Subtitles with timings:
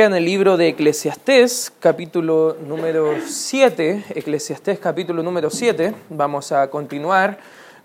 [0.00, 7.38] En el libro de Eclesiastés, capítulo número 7, Eclesiastés capítulo número 7, vamos a continuar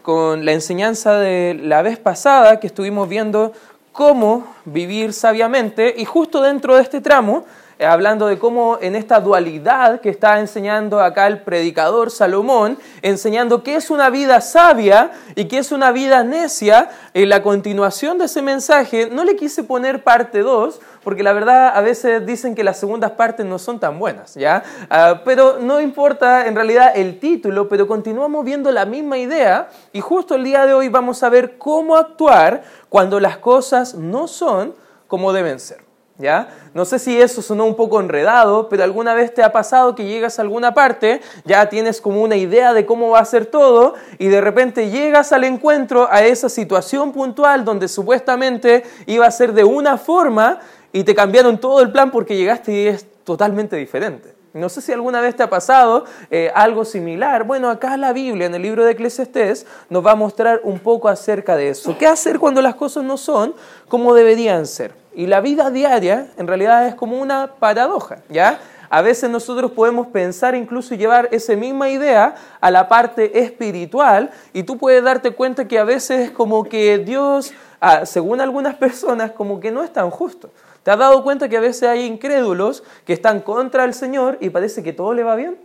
[0.03, 3.53] con la enseñanza de la vez pasada que estuvimos viendo
[3.91, 7.45] cómo vivir sabiamente y justo dentro de este tramo
[7.79, 13.75] hablando de cómo en esta dualidad que está enseñando acá el predicador Salomón, enseñando qué
[13.75, 18.41] es una vida sabia y qué es una vida necia, en la continuación de ese
[18.41, 22.79] mensaje no le quise poner parte 2, porque la verdad a veces dicen que las
[22.79, 24.63] segundas partes no son tan buenas, ¿ya?
[24.89, 30.01] Ah, pero no importa en realidad el título, pero continuamos viendo la misma idea y
[30.01, 34.75] justo el día de hoy vamos a ver cómo actuar cuando las cosas no son
[35.07, 35.92] como deben ser.
[36.19, 36.49] ¿Ya?
[36.75, 40.05] No sé si eso sonó un poco enredado, pero alguna vez te ha pasado que
[40.05, 43.95] llegas a alguna parte, ya tienes como una idea de cómo va a ser todo
[44.19, 49.53] y de repente llegas al encuentro a esa situación puntual donde supuestamente iba a ser
[49.53, 50.59] de una forma
[50.91, 54.35] y te cambiaron todo el plan porque llegaste y es totalmente diferente.
[54.53, 57.43] No sé si alguna vez te ha pasado eh, algo similar.
[57.43, 61.09] Bueno, acá la Biblia, en el libro de Eclesiastés, nos va a mostrar un poco
[61.09, 61.97] acerca de eso.
[61.97, 63.55] ¿Qué hacer cuando las cosas no son
[63.87, 65.02] como deberían ser?
[65.15, 68.59] Y la vida diaria en realidad es como una paradoja, ¿ya?
[68.89, 74.29] A veces nosotros podemos pensar incluso y llevar esa misma idea a la parte espiritual
[74.53, 78.75] y tú puedes darte cuenta que a veces es como que Dios, ah, según algunas
[78.75, 80.51] personas, como que no es tan justo.
[80.83, 84.51] ¿Te has dado cuenta que a veces hay incrédulos que están contra el Señor y
[84.51, 85.57] parece que todo le va bien?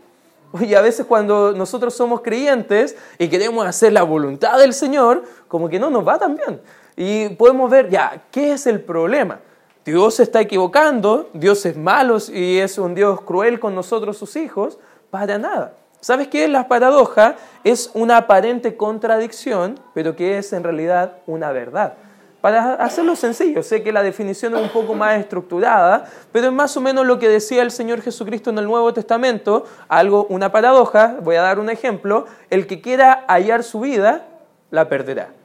[0.60, 5.68] Y a veces cuando nosotros somos creyentes y queremos hacer la voluntad del Señor, como
[5.68, 6.60] que no nos va tan bien.
[7.00, 9.38] Y podemos ver, ya, ¿qué es el problema?
[9.84, 14.34] Dios se está equivocando, Dios es malo y es un Dios cruel con nosotros, sus
[14.34, 15.74] hijos, para nada.
[16.00, 17.36] ¿Sabes qué es la paradoja?
[17.62, 21.94] Es una aparente contradicción, pero que es en realidad una verdad.
[22.40, 26.76] Para hacerlo sencillo, sé que la definición es un poco más estructurada, pero es más
[26.76, 31.14] o menos lo que decía el Señor Jesucristo en el Nuevo Testamento, algo, una paradoja,
[31.22, 34.26] voy a dar un ejemplo, el que quiera hallar su vida,
[34.72, 35.37] la perderá.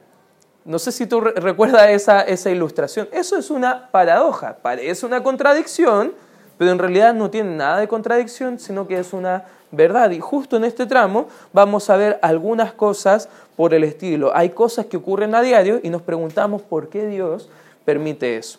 [0.64, 3.08] No sé si tú recuerdas esa, esa ilustración.
[3.12, 6.12] Eso es una paradoja, parece una contradicción,
[6.56, 10.10] pero en realidad no tiene nada de contradicción, sino que es una verdad.
[10.10, 14.34] Y justo en este tramo vamos a ver algunas cosas por el estilo.
[14.34, 17.48] Hay cosas que ocurren a diario y nos preguntamos por qué Dios
[17.84, 18.58] permite eso.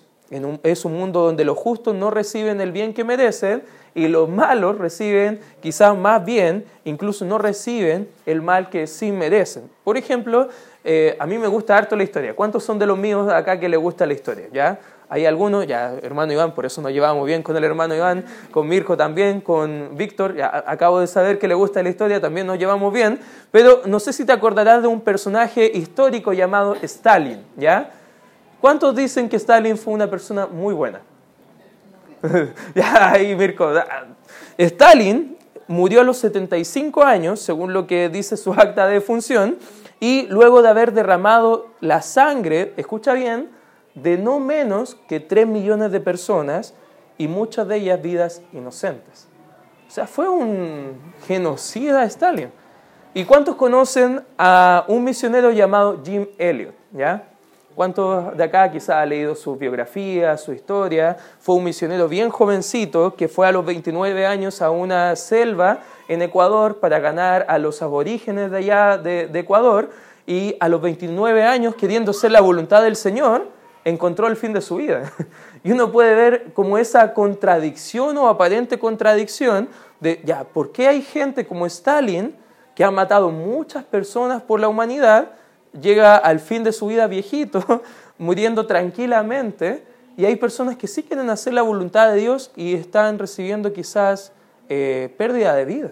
[0.64, 3.64] es un mundo donde los justos no reciben el bien que merecen
[3.96, 9.70] y los malos reciben quizás más bien, incluso no reciben el mal que sí merecen.
[9.84, 10.50] Por ejemplo,
[10.88, 12.36] eh, a mí me gusta harto la historia.
[12.36, 14.46] ¿Cuántos son de los míos acá que les gusta la historia?
[14.54, 14.80] ¿Ya?
[15.10, 18.68] Hay algunos, ya hermano Iván, por eso nos llevamos bien con el hermano Iván, con
[18.68, 22.92] Mirko también, con Víctor, acabo de saber que le gusta la historia, también nos llevamos
[22.94, 23.20] bien,
[23.52, 27.92] pero no sé si te acordarás de un personaje histórico llamado Stalin, ¿ya?
[28.62, 31.02] ¿Cuántos dicen que Stalin fue una persona muy buena?
[32.76, 33.72] ya, ahí Mirko.
[34.58, 39.58] Stalin murió a los 75 años, según lo que dice su acta de función,
[40.06, 43.50] y luego de haber derramado la sangre, escucha bien,
[43.96, 46.76] de no menos que 3 millones de personas
[47.18, 49.28] y muchas de ellas vidas inocentes.
[49.88, 50.96] O sea, fue un
[51.26, 52.52] genocida Stalin.
[53.16, 56.76] ¿Y cuántos conocen a un misionero llamado Jim Elliot?
[56.92, 57.28] ¿Ya?
[57.76, 61.18] ¿Cuántos de acá quizá ha leído su biografía, su historia?
[61.40, 66.22] Fue un misionero bien jovencito que fue a los 29 años a una selva en
[66.22, 69.90] Ecuador para ganar a los aborígenes de allá de, Ecuador
[70.26, 73.50] y a los 29 años, queriendo ser la voluntad del Señor,
[73.84, 75.12] encontró el fin de su vida.
[75.66, 79.68] Y uno puede ver como esa contradicción o aparente contradicción
[80.00, 82.36] de, ya, ¿por qué hay gente como Stalin,
[82.76, 85.32] que ha matado muchas personas por la humanidad,
[85.82, 87.84] llega al fin de su vida viejito,
[88.18, 89.84] muriendo tranquilamente,
[90.18, 94.32] y hay personas que sí quieren hacer la voluntad de Dios y están recibiendo quizás
[94.70, 95.92] eh, pérdida de vida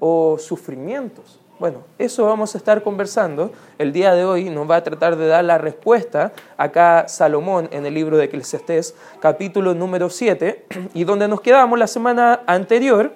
[0.00, 1.38] o sufrimientos.
[1.58, 3.52] Bueno, eso vamos a estar conversando.
[3.78, 7.86] El día de hoy nos va a tratar de dar la respuesta acá Salomón en
[7.86, 13.12] el libro de Eclesiastés, capítulo número 7, y donde nos quedamos la semana anterior,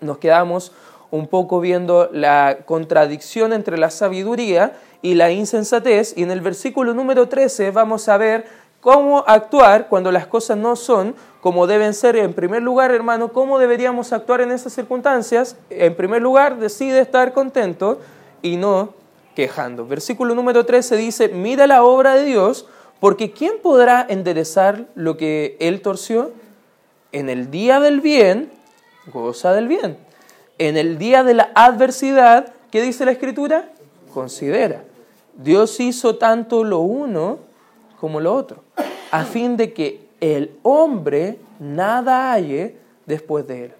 [0.00, 0.72] nos quedamos
[1.10, 6.94] un poco viendo la contradicción entre la sabiduría y la insensatez, y en el versículo
[6.94, 8.46] número 13 vamos a ver
[8.80, 12.16] cómo actuar cuando las cosas no son como deben ser.
[12.16, 15.56] En primer lugar, hermano, ¿cómo deberíamos actuar en esas circunstancias?
[15.70, 18.00] En primer lugar, decide estar contento
[18.42, 18.94] y no
[19.34, 19.86] quejando.
[19.86, 22.66] Versículo número 13 dice, mira la obra de Dios,
[23.00, 26.32] porque ¿quién podrá enderezar lo que Él torció?
[27.12, 28.50] En el día del bien,
[29.12, 29.96] goza del bien.
[30.58, 33.70] En el día de la adversidad, ¿qué dice la Escritura?
[34.12, 34.82] Considera.
[35.38, 37.38] Dios hizo tanto lo uno
[38.00, 38.64] como lo otro,
[39.12, 42.76] a fin de que el hombre nada halle
[43.06, 43.72] después de él.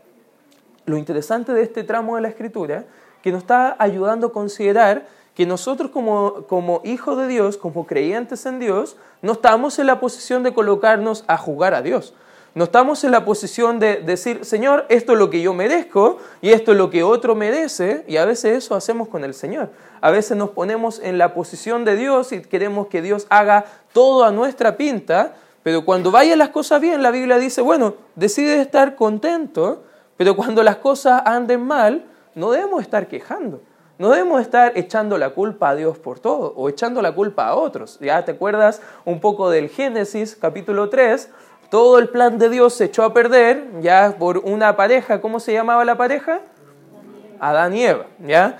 [0.87, 2.84] Lo interesante de este tramo de la escritura,
[3.22, 8.46] que nos está ayudando a considerar que nosotros como, como hijos de Dios, como creyentes
[8.46, 12.14] en Dios, no estamos en la posición de colocarnos a jugar a Dios.
[12.58, 16.50] No estamos en la posición de decir, Señor, esto es lo que yo merezco y
[16.50, 19.70] esto es lo que otro merece, y a veces eso hacemos con el Señor.
[20.00, 24.25] A veces nos ponemos en la posición de Dios y queremos que Dios haga todo
[24.25, 28.96] a nuestra pinta, pero cuando vayan las cosas bien, la Biblia dice, bueno, decide estar
[28.96, 29.84] contento,
[30.16, 33.61] pero cuando las cosas anden mal, no debemos estar quejando.
[33.99, 37.56] No debemos estar echando la culpa a Dios por todo o echando la culpa a
[37.56, 37.99] otros.
[38.00, 41.31] Ya te acuerdas un poco del Génesis capítulo 3,
[41.70, 45.53] todo el plan de Dios se echó a perder ya por una pareja, ¿cómo se
[45.53, 46.41] llamaba la pareja?
[47.41, 48.59] Adán y Eva, ¿ya?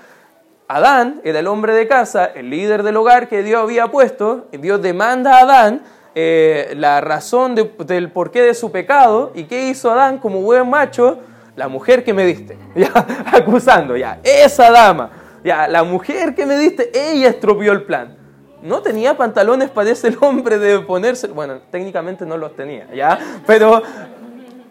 [0.67, 4.81] Adán era el hombre de casa, el líder del hogar que Dios había puesto, Dios
[4.81, 5.81] demanda a Adán
[6.13, 11.19] eh, la razón del porqué de su pecado, ¿y qué hizo Adán como buen macho?
[11.55, 12.91] La mujer que me diste, ya,
[13.33, 15.09] acusando, ya, esa dama,
[15.43, 18.18] ya, la mujer que me diste, ella estropeó el plan.
[18.61, 23.17] No tenía pantalones para ese hombre de ponerse, bueno, técnicamente no los tenía, ¿ya?
[23.45, 23.81] Pero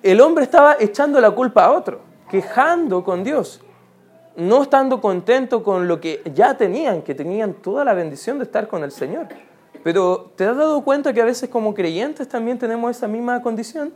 [0.02, 2.00] el hombre estaba echando la culpa a otro,
[2.30, 3.60] quejando con Dios,
[4.36, 8.68] no estando contento con lo que ya tenían, que tenían toda la bendición de estar
[8.68, 9.26] con el Señor.
[9.82, 13.92] Pero ¿te has dado cuenta que a veces como creyentes también tenemos esa misma condición?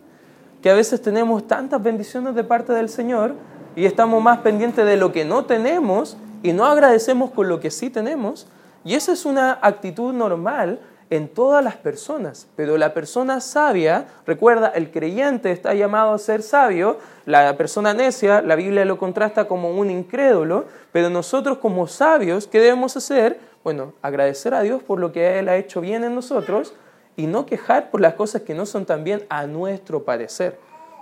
[0.62, 3.35] Que a veces tenemos tantas bendiciones de parte del Señor
[3.77, 7.71] y estamos más pendientes de lo que no tenemos y no agradecemos con lo que
[7.71, 8.49] sí tenemos.
[8.84, 10.81] Y esa es una actitud normal
[11.12, 16.43] en todas las personas, pero la persona sabia, recuerda, el creyente está llamado a ser
[16.43, 16.96] sabio,
[17.26, 22.61] la persona necia, la Biblia lo contrasta como un incrédulo, pero nosotros como sabios, ¿qué
[22.61, 23.38] debemos hacer?
[23.62, 26.73] Bueno, agradecer a Dios por lo que Él ha hecho bien en nosotros
[27.14, 30.58] y no quejar por las cosas que no son tan bien a nuestro parecer.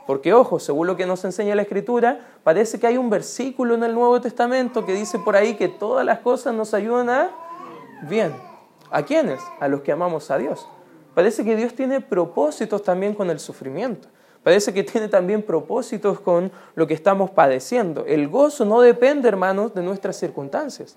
[0.09, 3.85] Porque ojo, según lo que nos enseña la Escritura, parece que hay un versículo en
[3.85, 7.31] el Nuevo Testamento que dice por ahí que todas las cosas nos ayudan a
[8.09, 8.35] bien.
[8.91, 9.41] ¿A quiénes?
[9.61, 10.69] A los que amamos a Dios.
[11.15, 14.09] Parece que Dios tiene propósitos también con el sufrimiento.
[14.43, 18.05] Parece que tiene también propósitos con lo que estamos padeciendo.
[18.07, 20.97] El gozo no depende, hermanos, de nuestras circunstancias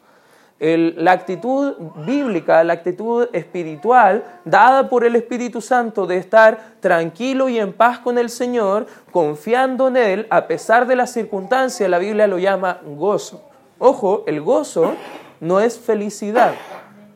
[0.60, 1.74] la actitud
[2.06, 8.00] bíblica, la actitud espiritual dada por el Espíritu Santo de estar tranquilo y en paz
[8.00, 12.80] con el Señor, confiando en Él, a pesar de las circunstancias, la Biblia lo llama
[12.86, 13.44] gozo.
[13.78, 14.94] Ojo, el gozo
[15.42, 16.54] no es felicidad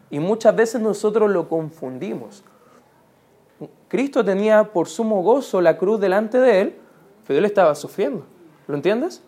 [0.10, 2.44] y muchas veces nosotros lo confundimos.
[3.88, 6.76] Cristo tenía por sumo gozo la cruz delante de Él,
[7.26, 8.26] pero Él estaba sufriendo.
[8.68, 9.24] ¿Lo entiendes?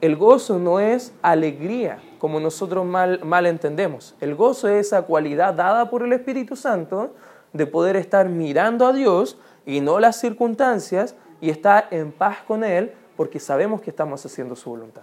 [0.00, 4.14] El gozo no es alegría, como nosotros mal, mal entendemos.
[4.20, 7.14] El gozo es esa cualidad dada por el Espíritu Santo
[7.52, 12.64] de poder estar mirando a Dios y no las circunstancias y estar en paz con
[12.64, 15.02] Él porque sabemos que estamos haciendo su voluntad.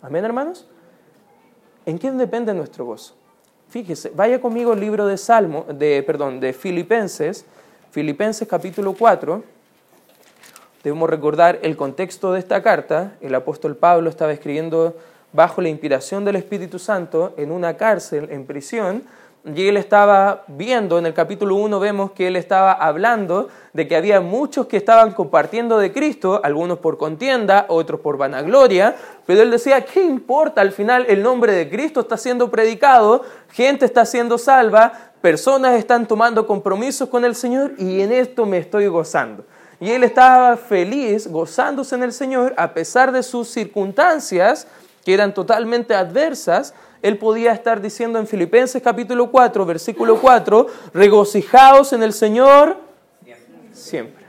[0.00, 0.68] Amén, hermanos.
[1.84, 3.14] ¿En quién depende nuestro gozo?
[3.70, 7.44] Fíjese, vaya conmigo al libro de Salmo, de, perdón, de Filipenses,
[7.90, 9.44] Filipenses capítulo 4.
[10.82, 13.12] Debemos recordar el contexto de esta carta.
[13.20, 14.96] El apóstol Pablo estaba escribiendo
[15.34, 19.02] bajo la inspiración del Espíritu Santo en una cárcel, en prisión,
[19.54, 23.96] y él estaba viendo, en el capítulo 1 vemos que él estaba hablando de que
[23.96, 29.50] había muchos que estaban compartiendo de Cristo, algunos por contienda, otros por vanagloria, pero él
[29.50, 30.60] decía, ¿qué importa?
[30.60, 36.06] Al final el nombre de Cristo está siendo predicado, gente está siendo salva, personas están
[36.06, 39.44] tomando compromisos con el Señor y en esto me estoy gozando.
[39.80, 44.66] Y él estaba feliz, gozándose en el Señor, a pesar de sus circunstancias
[45.04, 46.74] que eran totalmente adversas.
[47.02, 52.88] Él podía estar diciendo en Filipenses capítulo 4, versículo 4, regocijaos en el Señor
[53.72, 54.26] siempre.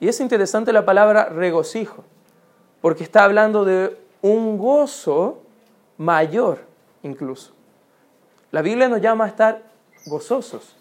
[0.00, 2.04] Y es interesante la palabra regocijo,
[2.80, 5.42] porque está hablando de un gozo
[5.96, 6.58] mayor
[7.02, 7.52] incluso.
[8.50, 9.62] La Biblia nos llama a estar
[10.06, 10.76] gozosos.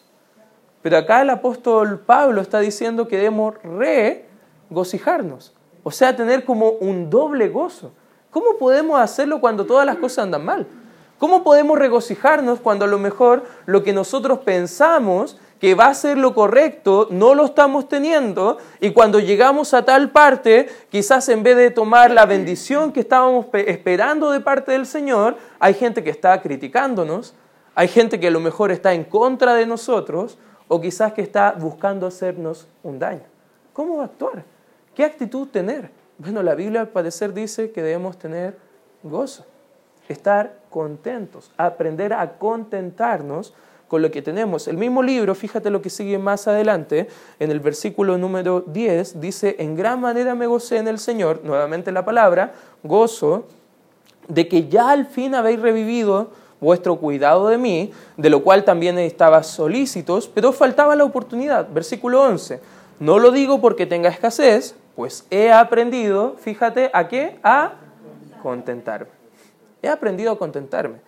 [0.82, 7.10] Pero acá el apóstol Pablo está diciendo que debemos regocijarnos, o sea, tener como un
[7.10, 7.92] doble gozo.
[8.32, 10.66] ¿Cómo podemos hacerlo cuando todas las cosas andan mal?
[11.20, 16.18] ¿Cómo podemos regocijarnos cuando a lo mejor lo que nosotros pensamos que va a ser
[16.18, 21.56] lo correcto, no lo estamos teniendo y cuando llegamos a tal parte, quizás en vez
[21.56, 26.42] de tomar la bendición que estábamos esperando de parte del Señor, hay gente que está
[26.42, 27.36] criticándonos,
[27.76, 31.52] hay gente que a lo mejor está en contra de nosotros o quizás que está
[31.52, 33.26] buscando hacernos un daño.
[33.74, 34.44] ¿Cómo actuar?
[34.96, 36.01] ¿Qué actitud tener?
[36.24, 38.56] Bueno, la Biblia al parecer dice que debemos tener
[39.02, 39.44] gozo,
[40.08, 43.56] estar contentos, aprender a contentarnos
[43.88, 44.68] con lo que tenemos.
[44.68, 47.08] El mismo libro, fíjate lo que sigue más adelante,
[47.40, 51.92] en el versículo número 10, dice, en gran manera me gocé en el Señor, nuevamente
[51.92, 53.48] la palabra, gozo,
[54.28, 59.00] de que ya al fin habéis revivido vuestro cuidado de mí, de lo cual también
[59.00, 61.68] estaba solícitos, pero faltaba la oportunidad.
[61.74, 62.60] Versículo 11,
[63.00, 67.40] no lo digo porque tenga escasez, pues he aprendido, fíjate, ¿a qué?
[67.42, 67.74] A
[68.44, 69.10] contentarme.
[69.82, 71.00] He aprendido a contentarme.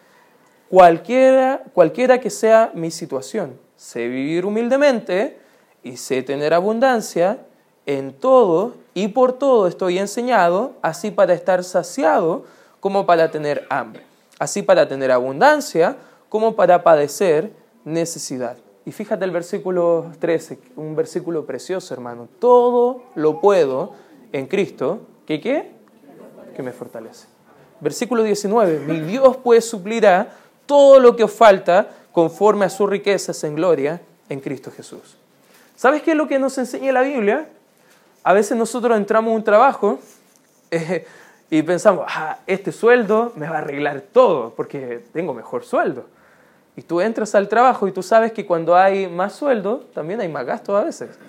[0.68, 5.38] Cualquiera, cualquiera que sea mi situación, sé vivir humildemente
[5.84, 7.46] y sé tener abundancia,
[7.86, 12.46] en todo y por todo estoy enseñado, así para estar saciado
[12.80, 14.02] como para tener hambre,
[14.40, 15.98] así para tener abundancia
[16.30, 17.52] como para padecer
[17.86, 18.58] necesidad.
[18.86, 22.28] Y fíjate el versículo 13, un versículo precioso, hermano.
[22.40, 23.94] Todo lo puedo
[24.32, 25.72] en Cristo, ¿que qué?
[26.56, 27.28] Que me fortalece.
[27.80, 30.36] Versículo 19, mi Dios pues suplirá
[30.66, 35.18] todo lo que os falta conforme a sus riquezas en gloria en Cristo Jesús.
[35.76, 37.48] ¿Sabes qué es lo que nos enseña la Biblia?
[38.24, 40.00] A veces nosotros entramos a un trabajo
[40.72, 41.06] eh,
[41.50, 46.06] y pensamos, ah, este sueldo me va a arreglar todo porque tengo mejor sueldo.
[46.76, 50.30] Y tú entras al trabajo y tú sabes que cuando hay más sueldo, también hay
[50.30, 51.20] más gastos a veces.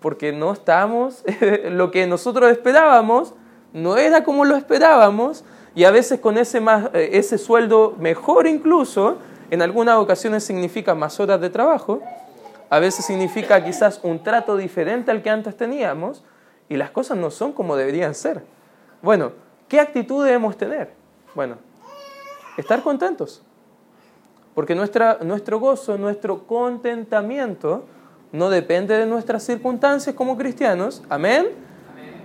[0.00, 1.24] Porque no estamos,
[1.70, 3.34] lo que nosotros esperábamos
[3.72, 5.44] no era como lo esperábamos
[5.74, 9.18] y a veces con ese, más, eh, ese sueldo mejor incluso,
[9.50, 12.00] en algunas ocasiones significa más horas de trabajo,
[12.70, 16.22] a veces significa quizás un trato diferente al que antes teníamos
[16.68, 18.44] y las cosas no son como deberían ser.
[19.02, 19.32] Bueno,
[19.68, 20.92] ¿qué actitud debemos tener?
[21.34, 21.56] Bueno,
[22.56, 23.42] estar contentos.
[24.58, 27.84] Porque nuestra, nuestro gozo, nuestro contentamiento
[28.32, 31.04] no depende de nuestras circunstancias como cristianos.
[31.08, 31.50] ¿Amén?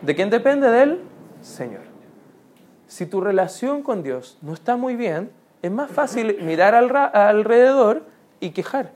[0.01, 0.67] ¿De quién depende?
[0.71, 0.99] Del
[1.43, 1.93] Señor
[2.87, 8.03] si tu relación con Dios no está muy bien, es más fácil mirar alrededor
[8.39, 8.91] y quejar.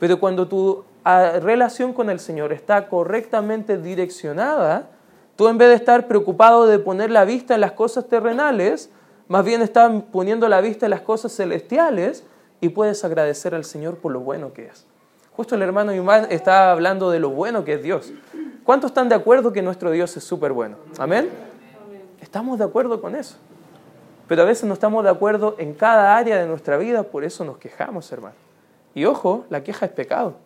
[0.00, 4.88] Pero cuando tu relación con el Señor está correctamente direccionada,
[5.36, 8.90] tú en vez de estar preocupado de poner la vista en las cosas terrenales,
[9.28, 12.24] más bien estás poniendo la vista en las cosas celestiales
[12.64, 14.86] y puedes agradecer al Señor por lo bueno que es.
[15.36, 18.10] Justo el hermano Iván está hablando de lo bueno que es Dios.
[18.64, 20.76] ¿Cuántos están de acuerdo que nuestro Dios es súper bueno?
[20.96, 21.28] Amén.
[22.22, 23.36] Estamos de acuerdo con eso.
[24.28, 27.44] Pero a veces no estamos de acuerdo en cada área de nuestra vida, por eso
[27.44, 28.36] nos quejamos, hermano.
[28.94, 30.36] Y ojo, la queja es pecado.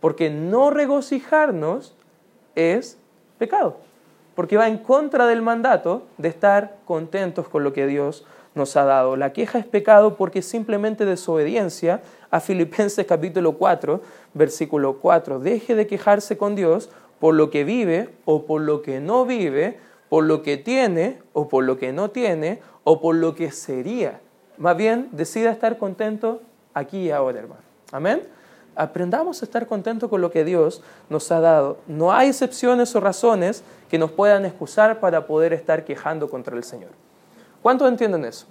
[0.00, 1.94] Porque no regocijarnos
[2.56, 2.98] es
[3.38, 3.76] pecado.
[4.34, 8.84] Porque va en contra del mandato de estar contentos con lo que Dios nos ha
[8.84, 9.16] dado.
[9.16, 14.00] La queja es pecado porque es simplemente desobediencia a Filipenses capítulo 4,
[14.34, 15.40] versículo 4.
[15.40, 19.78] Deje de quejarse con Dios por lo que vive o por lo que no vive,
[20.08, 24.20] por lo que tiene o por lo que no tiene o por lo que sería.
[24.56, 26.42] Más bien, decida estar contento
[26.74, 27.62] aquí y ahora, hermano.
[27.92, 28.22] Amén.
[28.76, 31.78] Aprendamos a estar contentos con lo que Dios nos ha dado.
[31.86, 36.64] No hay excepciones o razones que nos puedan excusar para poder estar quejando contra el
[36.64, 36.90] Señor.
[37.64, 38.44] ¿Cuántos entienden eso?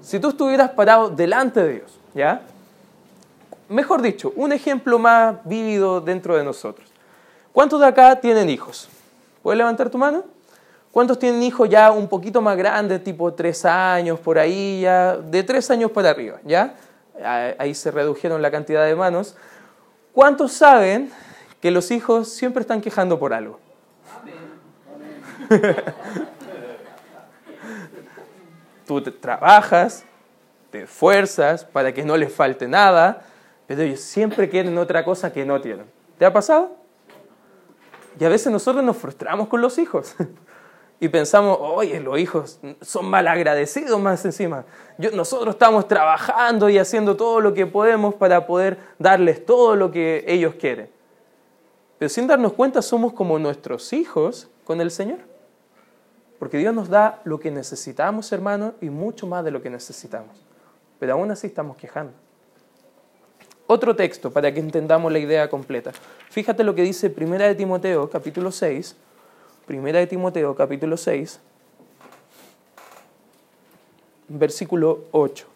[0.00, 2.42] Si tú estuvieras parado delante de Dios, ¿ya?
[3.68, 6.90] Mejor dicho, un ejemplo más vívido dentro de nosotros.
[7.52, 8.88] ¿Cuántos de acá tienen hijos?
[9.40, 10.24] ¿Puedes levantar tu mano?
[10.90, 15.44] ¿Cuántos tienen hijos ya un poquito más grandes, tipo tres años, por ahí, ya de
[15.44, 16.40] tres años para arriba?
[16.42, 16.74] ¿ya?
[17.58, 19.36] Ahí se redujeron la cantidad de manos.
[20.12, 21.12] ¿Cuántos saben
[21.60, 23.60] que los hijos siempre están quejando por algo?
[28.86, 30.04] Tú trabajas,
[30.70, 33.22] te esfuerzas para que no les falte nada,
[33.66, 35.86] pero ellos siempre quieren otra cosa que no tienen.
[36.18, 36.76] ¿Te ha pasado?
[38.18, 40.14] Y a veces nosotros nos frustramos con los hijos.
[41.00, 44.64] y pensamos, oye, los hijos son mal agradecidos más encima.
[45.12, 50.24] nosotros estamos trabajando y haciendo todo lo que podemos para poder darles todo lo que
[50.26, 50.90] ellos quieren.
[51.98, 55.35] Pero sin darnos cuenta somos como nuestros hijos con el Señor.
[56.38, 60.36] Porque Dios nos da lo que necesitamos, hermano, y mucho más de lo que necesitamos.
[60.98, 62.12] Pero aún así estamos quejando.
[63.66, 65.92] Otro texto para que entendamos la idea completa.
[66.30, 68.94] Fíjate lo que dice Primera de Timoteo, capítulo 6,
[69.66, 71.40] Primera de Timoteo capítulo 6,
[74.28, 75.46] versículo 8.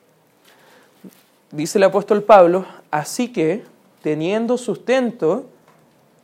[1.53, 3.63] Dice el apóstol Pablo, así que
[4.03, 5.47] teniendo sustento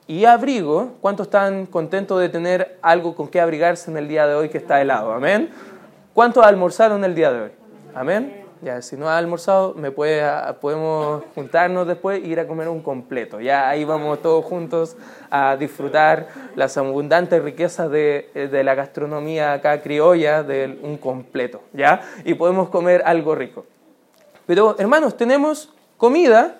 [0.08, 4.34] y abrigo, ¿cuántos están contentos de tener algo con que abrigarse en el día de
[4.34, 5.12] hoy que está helado?
[5.12, 5.50] Amén.
[6.14, 7.50] ¿Cuántos almorzaron el día de hoy?
[7.94, 8.44] Amén.
[8.62, 10.22] Ya, si no ha almorzado, me puede,
[10.60, 13.40] podemos juntarnos después e ir a comer un completo.
[13.40, 14.96] Ya ahí vamos todos juntos
[15.28, 22.00] a disfrutar las abundantes riquezas de, de la gastronomía acá criolla de un completo, ¿ya?
[22.24, 23.66] Y podemos comer algo rico.
[24.46, 26.56] Pero hermanos, tenemos comida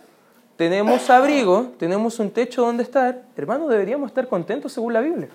[0.57, 5.29] tenemos abrigo, tenemos un techo donde estar, hermanos, deberíamos estar contentos según la Biblia.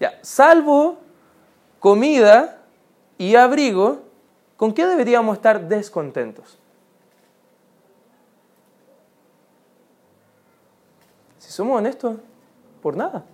[0.00, 0.98] Ya, salvo
[1.78, 2.62] comida
[3.18, 4.02] y abrigo,
[4.56, 6.58] ¿con qué deberíamos estar descontentos?
[11.38, 12.16] Si somos honestos,
[12.82, 13.24] por nada.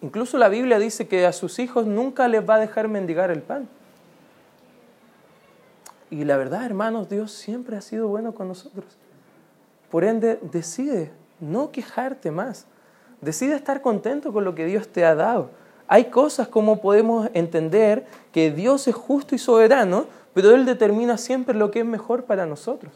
[0.00, 3.42] Incluso la Biblia dice que a sus hijos nunca les va a dejar mendigar el
[3.42, 3.68] pan.
[6.10, 8.96] Y la verdad, hermanos, Dios siempre ha sido bueno con nosotros.
[9.90, 12.66] Por ende, decide no quejarte más.
[13.20, 15.50] Decide estar contento con lo que Dios te ha dado.
[15.88, 21.54] Hay cosas como podemos entender que Dios es justo y soberano, pero Él determina siempre
[21.54, 22.92] lo que es mejor para nosotros.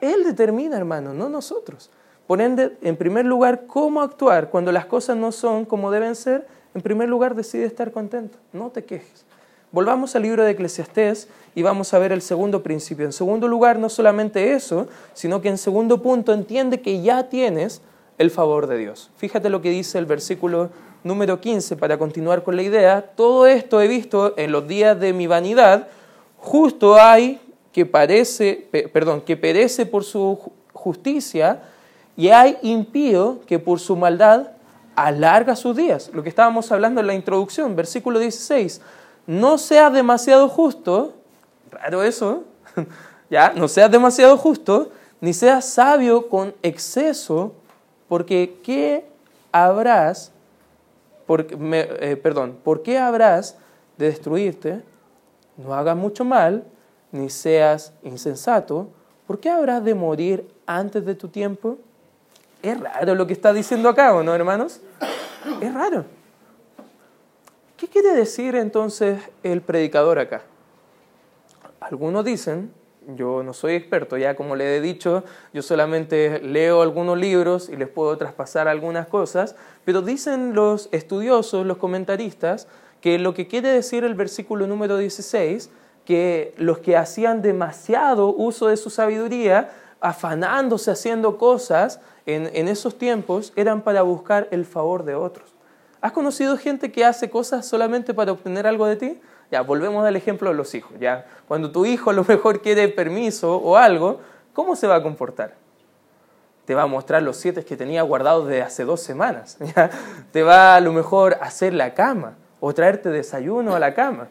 [0.00, 1.90] Él determina, hermano, no nosotros.
[2.26, 6.46] Por ende, en primer lugar, cómo actuar cuando las cosas no son como deben ser.
[6.74, 8.38] En primer lugar, decide estar contento.
[8.52, 9.24] No te quejes.
[9.70, 13.04] Volvamos al libro de Eclesiastés y vamos a ver el segundo principio.
[13.04, 17.82] En segundo lugar, no solamente eso, sino que en segundo punto entiende que ya tienes
[18.16, 19.10] el favor de Dios.
[19.18, 20.70] Fíjate lo que dice el versículo
[21.04, 23.02] número 15 para continuar con la idea.
[23.14, 25.88] Todo esto he visto en los días de mi vanidad.
[26.38, 27.38] Justo hay
[27.70, 31.60] que parece, perdón, que perece por su justicia
[32.16, 34.48] y hay impío que por su maldad
[34.96, 36.10] alarga sus días.
[36.14, 38.80] Lo que estábamos hablando en la introducción, versículo 16
[39.28, 41.12] no seas demasiado justo,
[41.70, 42.44] raro eso,
[43.30, 47.52] ya, no seas demasiado justo, ni seas sabio con exceso,
[48.08, 49.04] porque ¿qué
[49.52, 50.32] habrás,
[51.28, 53.58] eh, perdón, por qué habrás
[53.98, 54.82] de destruirte?
[55.58, 56.64] No hagas mucho mal,
[57.12, 58.88] ni seas insensato,
[59.26, 61.76] ¿por qué habrás de morir antes de tu tiempo?
[62.62, 64.80] Es raro lo que está diciendo acá, ¿o no, hermanos?
[65.60, 66.17] Es raro.
[67.78, 70.42] ¿Qué quiere decir entonces el predicador acá?
[71.78, 72.72] Algunos dicen,
[73.14, 77.76] yo no soy experto, ya como le he dicho, yo solamente leo algunos libros y
[77.76, 79.54] les puedo traspasar algunas cosas,
[79.84, 82.66] pero dicen los estudiosos, los comentaristas,
[83.00, 85.70] que lo que quiere decir el versículo número 16,
[86.04, 92.98] que los que hacían demasiado uso de su sabiduría, afanándose haciendo cosas en, en esos
[92.98, 95.57] tiempos, eran para buscar el favor de otros.
[96.00, 99.20] ¿Has conocido gente que hace cosas solamente para obtener algo de ti?
[99.50, 100.92] Ya, volvemos al ejemplo de los hijos.
[101.00, 104.20] Ya, cuando tu hijo a lo mejor quiere permiso o algo,
[104.52, 105.54] ¿cómo se va a comportar?
[106.66, 109.58] Te va a mostrar los siete que tenía guardados de hace dos semanas.
[110.32, 114.28] Te va a lo mejor hacer la cama o traerte desayuno a la cama.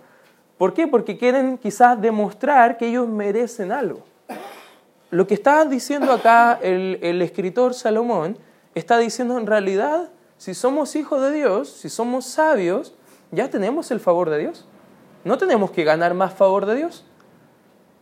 [0.58, 0.88] ¿Por qué?
[0.88, 4.04] Porque quieren quizás demostrar que ellos merecen algo.
[5.10, 8.38] Lo que está diciendo acá el escritor Salomón
[8.76, 12.94] está diciendo en realidad si somos hijos de Dios, si somos sabios,
[13.32, 14.66] ya tenemos el favor de Dios.
[15.24, 17.06] No tenemos que ganar más favor de Dios.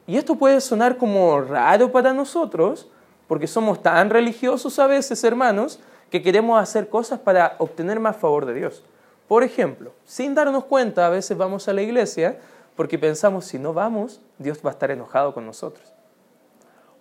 [0.07, 2.87] Y esto puede sonar como raro para nosotros,
[3.27, 5.79] porque somos tan religiosos a veces, hermanos,
[6.11, 8.83] que queremos hacer cosas para obtener más favor de Dios.
[9.27, 12.39] Por ejemplo, sin darnos cuenta, a veces vamos a la iglesia
[12.75, 15.93] porque pensamos, si no vamos, Dios va a estar enojado con nosotros.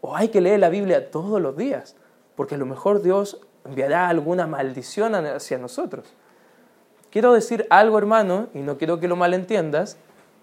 [0.00, 1.96] O hay que leer la Biblia todos los días,
[2.36, 6.06] porque a lo mejor Dios enviará alguna maldición hacia nosotros.
[7.10, 9.96] Quiero decir algo, hermano, y no quiero que lo malentiendas,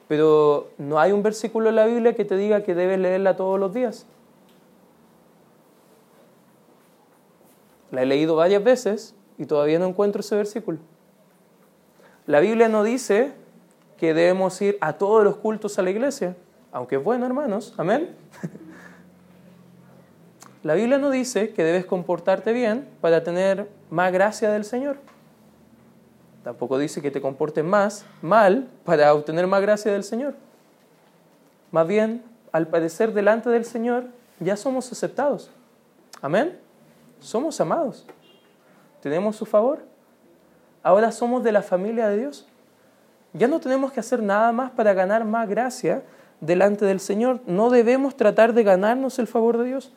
[0.07, 3.59] pero no hay un versículo en la Biblia que te diga que debes leerla todos
[3.59, 4.05] los días.
[7.91, 10.79] La he leído varias veces y todavía no encuentro ese versículo.
[12.25, 13.33] La Biblia no dice
[13.97, 16.35] que debemos ir a todos los cultos a la iglesia,
[16.71, 18.15] aunque es bueno, hermanos, amén.
[20.63, 24.97] La Biblia no dice que debes comportarte bien para tener más gracia del Señor.
[26.43, 30.35] Tampoco dice que te comportes más mal para obtener más gracia del Señor.
[31.71, 34.05] Más bien, al padecer delante del Señor,
[34.39, 35.49] ya somos aceptados.
[36.21, 36.59] Amén.
[37.19, 38.05] Somos amados.
[39.01, 39.79] Tenemos su favor.
[40.83, 42.47] Ahora somos de la familia de Dios.
[43.33, 46.03] Ya no tenemos que hacer nada más para ganar más gracia
[46.39, 47.39] delante del Señor.
[47.47, 49.93] No debemos tratar de ganarnos el favor de Dios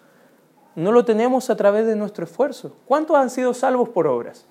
[0.76, 2.74] no lo tenemos a través de nuestro esfuerzo.
[2.86, 4.46] ¿Cuántos han sido salvos por obras?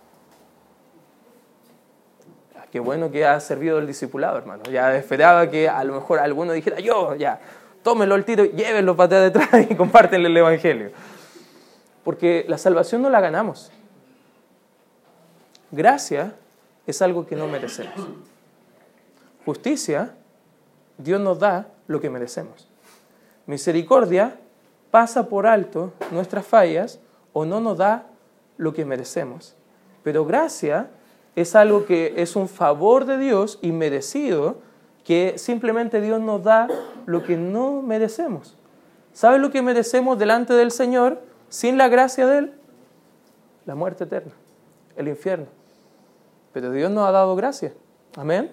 [2.56, 4.64] Ah, qué bueno que ha servido el discipulado, hermano.
[4.72, 7.40] Ya esperaba que a lo mejor alguno dijera, yo, ya,
[7.84, 10.92] tómenlo el tiro, llévenlo para detrás y compártenle el Evangelio.
[12.04, 13.72] Porque la salvación no la ganamos.
[15.72, 16.36] Gracia
[16.86, 17.94] es algo que no merecemos.
[19.46, 20.14] Justicia,
[20.98, 22.68] Dios nos da lo que merecemos.
[23.46, 24.38] Misericordia,
[24.94, 27.00] pasa por alto nuestras fallas
[27.34, 28.06] o no nos da
[28.58, 29.56] lo que merecemos.
[30.04, 30.92] Pero gracia
[31.36, 34.58] es algo que es un favor de Dios y merecido,
[35.04, 36.68] que simplemente Dios nos da
[37.08, 38.56] lo que no merecemos.
[39.14, 41.24] ¿Sabes lo que merecemos delante del Señor?
[41.50, 42.54] Sin la gracia de Él,
[43.66, 44.34] la muerte eterna,
[44.96, 45.48] el infierno.
[46.54, 47.74] Pero Dios nos ha dado gracia.
[48.16, 48.52] Amén.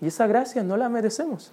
[0.00, 1.52] Y esa gracia no la merecemos.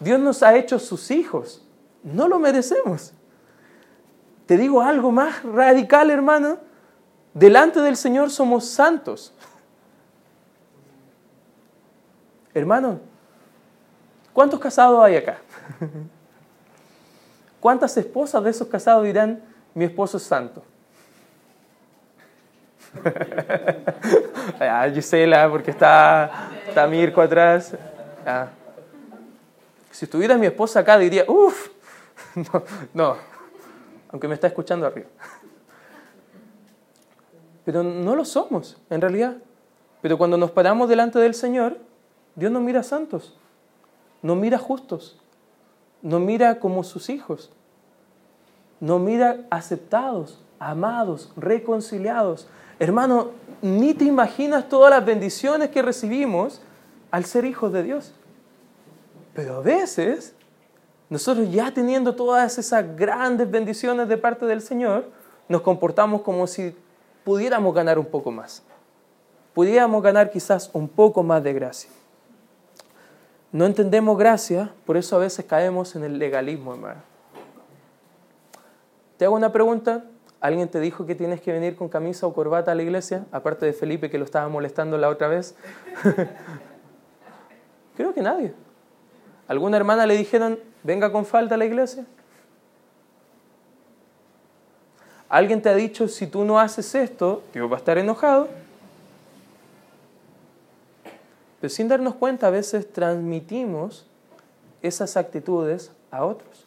[0.00, 1.63] Dios nos ha hecho sus hijos.
[2.04, 3.12] No lo merecemos.
[4.46, 6.58] Te digo algo más radical, hermano.
[7.32, 9.32] Delante del Señor somos santos.
[12.52, 13.00] Hermano,
[14.32, 15.38] ¿cuántos casados hay acá?
[17.58, 20.62] ¿Cuántas esposas de esos casados dirán, mi esposo es santo?
[24.60, 27.74] ah, Gisela, porque está, está Mirko atrás.
[28.24, 28.48] Ah.
[29.90, 31.70] Si estuviera mi esposa acá, diría, uff,
[32.52, 33.16] no, no,
[34.10, 35.08] aunque me está escuchando arriba.
[37.64, 39.36] Pero no lo somos, en realidad.
[40.02, 41.78] Pero cuando nos paramos delante del Señor,
[42.34, 43.38] Dios nos mira santos,
[44.20, 45.18] nos mira justos,
[46.02, 47.50] nos mira como sus hijos,
[48.80, 52.48] nos mira aceptados, amados, reconciliados.
[52.78, 53.30] Hermano,
[53.62, 56.60] ni te imaginas todas las bendiciones que recibimos
[57.10, 58.12] al ser hijos de Dios.
[59.32, 60.34] Pero a veces,
[61.10, 65.10] nosotros ya teniendo todas esas grandes bendiciones de parte del Señor,
[65.48, 66.74] nos comportamos como si
[67.24, 68.62] pudiéramos ganar un poco más.
[69.52, 71.90] Pudiéramos ganar quizás un poco más de gracia.
[73.52, 77.00] No entendemos gracia, por eso a veces caemos en el legalismo, hermano.
[79.16, 80.04] Te hago una pregunta.
[80.40, 83.24] ¿Alguien te dijo que tienes que venir con camisa o corbata a la iglesia?
[83.32, 85.54] Aparte de Felipe que lo estaba molestando la otra vez.
[87.96, 88.52] Creo que nadie.
[89.46, 92.06] ¿Alguna hermana le dijeron, venga con falta a la iglesia?
[95.28, 98.48] ¿Alguien te ha dicho, si tú no haces esto, Dios va a estar enojado?
[101.60, 104.06] Pero sin darnos cuenta, a veces transmitimos
[104.82, 106.66] esas actitudes a otros.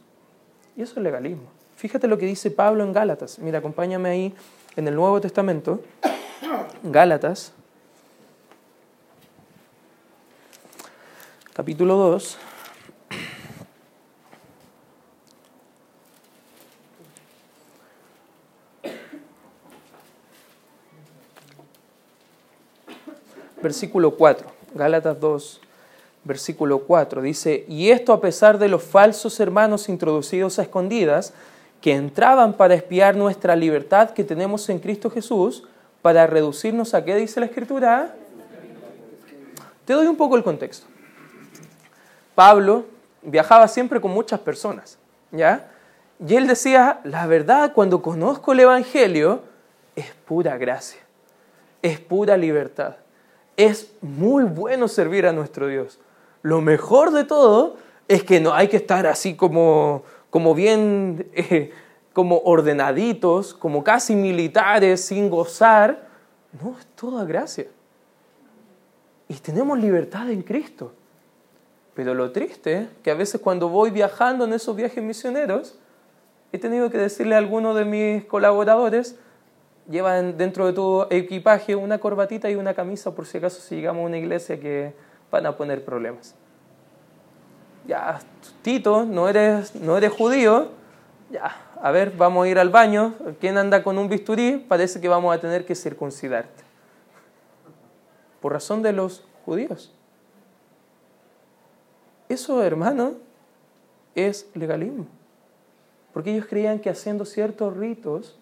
[0.76, 1.50] Y eso es legalismo.
[1.76, 3.38] Fíjate lo que dice Pablo en Gálatas.
[3.38, 4.36] Mira, acompáñame ahí
[4.76, 5.82] en el Nuevo Testamento.
[6.84, 7.54] Gálatas,
[11.54, 12.38] capítulo 2.
[23.68, 24.48] Versículo 4.
[24.76, 25.60] Gálatas 2,
[26.24, 31.34] versículo 4, dice, y esto a pesar de los falsos hermanos introducidos a escondidas,
[31.82, 35.66] que entraban para espiar nuestra libertad que tenemos en Cristo Jesús,
[36.02, 38.16] para reducirnos a qué dice la Escritura.
[39.84, 40.88] Te doy un poco el contexto.
[42.36, 42.86] Pablo
[43.22, 44.98] viajaba siempre con muchas personas,
[45.30, 45.70] ¿ya?
[46.26, 49.42] Y él decía, la verdad, cuando conozco el Evangelio,
[49.94, 51.02] es pura gracia,
[51.82, 52.96] es pura libertad
[53.58, 56.00] es muy bueno servir a nuestro Dios.
[56.44, 57.76] Lo mejor de todo
[58.08, 61.72] es que no hay que estar así como, como bien, eh,
[62.14, 66.08] como ordenaditos, como casi militares, sin gozar.
[66.62, 67.68] No, es toda gracia.
[69.28, 70.94] Y tenemos libertad en Cristo.
[71.96, 75.78] Pero lo triste es que a veces cuando voy viajando en esos viajes misioneros,
[76.52, 79.18] he tenido que decirle a alguno de mis colaboradores,
[79.90, 84.04] lleva dentro de tu equipaje una corbatita y una camisa por si acaso si llegamos
[84.04, 84.94] a una iglesia que
[85.32, 86.36] van a poner problemas.
[87.86, 88.20] Ya,
[88.62, 90.70] Tito, no eres, no eres judío,
[91.30, 94.66] ya, a ver, vamos a ir al baño, ¿quién anda con un bisturí?
[94.68, 96.64] Parece que vamos a tener que circuncidarte.
[98.42, 99.94] Por razón de los judíos.
[102.30, 103.14] Eso, hermano,
[104.16, 105.08] es legalismo.
[106.14, 108.38] Porque ellos creían que haciendo ciertos ritos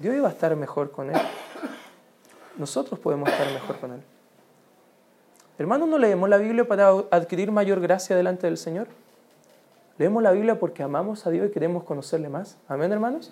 [0.00, 1.20] Dios iba a estar mejor con él.
[2.56, 4.02] Nosotros podemos estar mejor con él.
[5.58, 8.88] Hermanos, ¿no leemos la Biblia para adquirir mayor gracia delante del Señor?
[9.98, 12.56] Leemos la Biblia porque amamos a Dios y queremos conocerle más.
[12.66, 13.30] Amén, hermanos.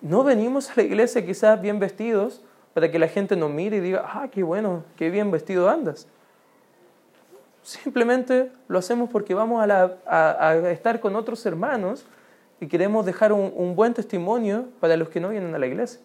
[0.00, 2.42] No venimos a la iglesia quizás bien vestidos
[2.74, 6.08] para que la gente nos mire y diga, ah, qué bueno, qué bien vestido andas.
[7.62, 12.04] Simplemente lo hacemos porque vamos a estar con otros hermanos
[12.60, 16.00] y queremos dejar un, buen testimonio para los que no vienen a la iglesia.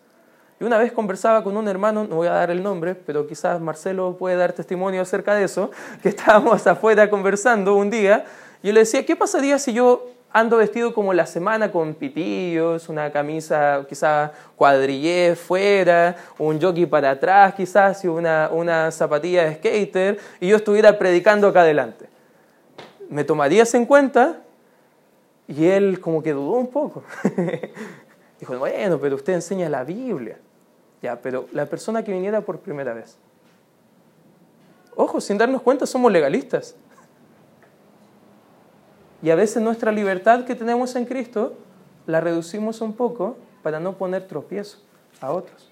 [0.60, 3.62] Y una vez conversaba con un hermano, no voy a dar el nombre, pero quizás
[3.62, 5.72] Marcelo puede dar testimonio acerca de eso,
[6.04, 8.26] que estábamos afuera conversando un día,
[8.62, 12.90] y yo le decía, ¿qué pasaría si yo ando vestido como la semana con pitillos,
[12.90, 19.56] una camisa quizás cuadrillé fuera, un jockey para atrás quizás y una, una zapatilla de
[19.56, 22.10] skater, y yo estuviera predicando acá adelante?
[23.10, 24.42] ¿Me tomarías en cuenta?
[25.50, 27.04] Y él como que dudó un poco.
[28.40, 30.38] Dijo, bueno, pero usted enseña la Biblia.
[31.02, 33.18] Ya, pero la persona que viniera por primera vez.
[34.96, 36.76] Ojo, sin darnos cuenta somos legalistas.
[39.24, 41.56] Y a veces nuestra libertad que tenemos en Cristo
[42.06, 44.78] la reducimos un poco para no poner tropiezo
[45.20, 45.72] a otros.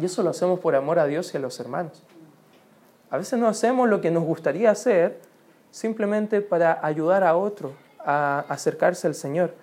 [0.00, 2.02] Y eso lo hacemos por amor a Dios y a los hermanos.
[3.10, 5.20] A veces no hacemos lo que nos gustaría hacer
[5.70, 7.72] simplemente para ayudar a otro
[8.04, 9.54] a acercarse al Señor.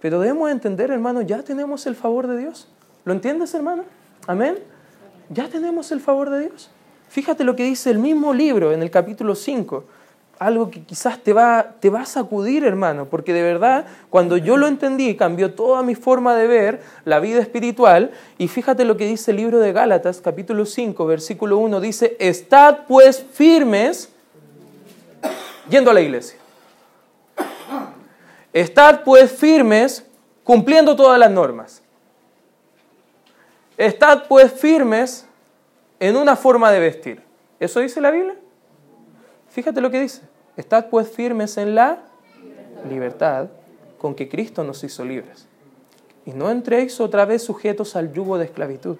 [0.00, 2.68] Pero debemos entender, hermano, ya tenemos el favor de Dios.
[3.04, 3.84] ¿Lo entiendes, hermano?
[4.26, 4.58] Amén.
[5.30, 6.70] Ya tenemos el favor de Dios.
[7.08, 9.84] Fíjate lo que dice el mismo libro en el capítulo 5
[10.38, 14.56] algo que quizás te va, te va a sacudir, hermano, porque de verdad, cuando yo
[14.56, 18.10] lo entendí, cambió toda mi forma de ver la vida espiritual.
[18.38, 22.80] Y fíjate lo que dice el libro de Gálatas, capítulo 5, versículo 1, dice, estad
[22.88, 24.10] pues firmes
[25.68, 26.38] yendo a la iglesia.
[28.54, 30.06] Estad pues firmes
[30.44, 31.82] cumpliendo todas las normas.
[33.76, 35.26] Estad pues firmes
[35.98, 37.20] en una forma de vestir.
[37.58, 38.36] ¿Eso dice la Biblia?
[39.48, 40.22] Fíjate lo que dice.
[40.56, 41.98] Estad pues firmes en la
[42.88, 43.48] libertad
[43.98, 45.48] con que Cristo nos hizo libres.
[46.24, 48.98] Y no entréis otra vez sujetos al yugo de esclavitud.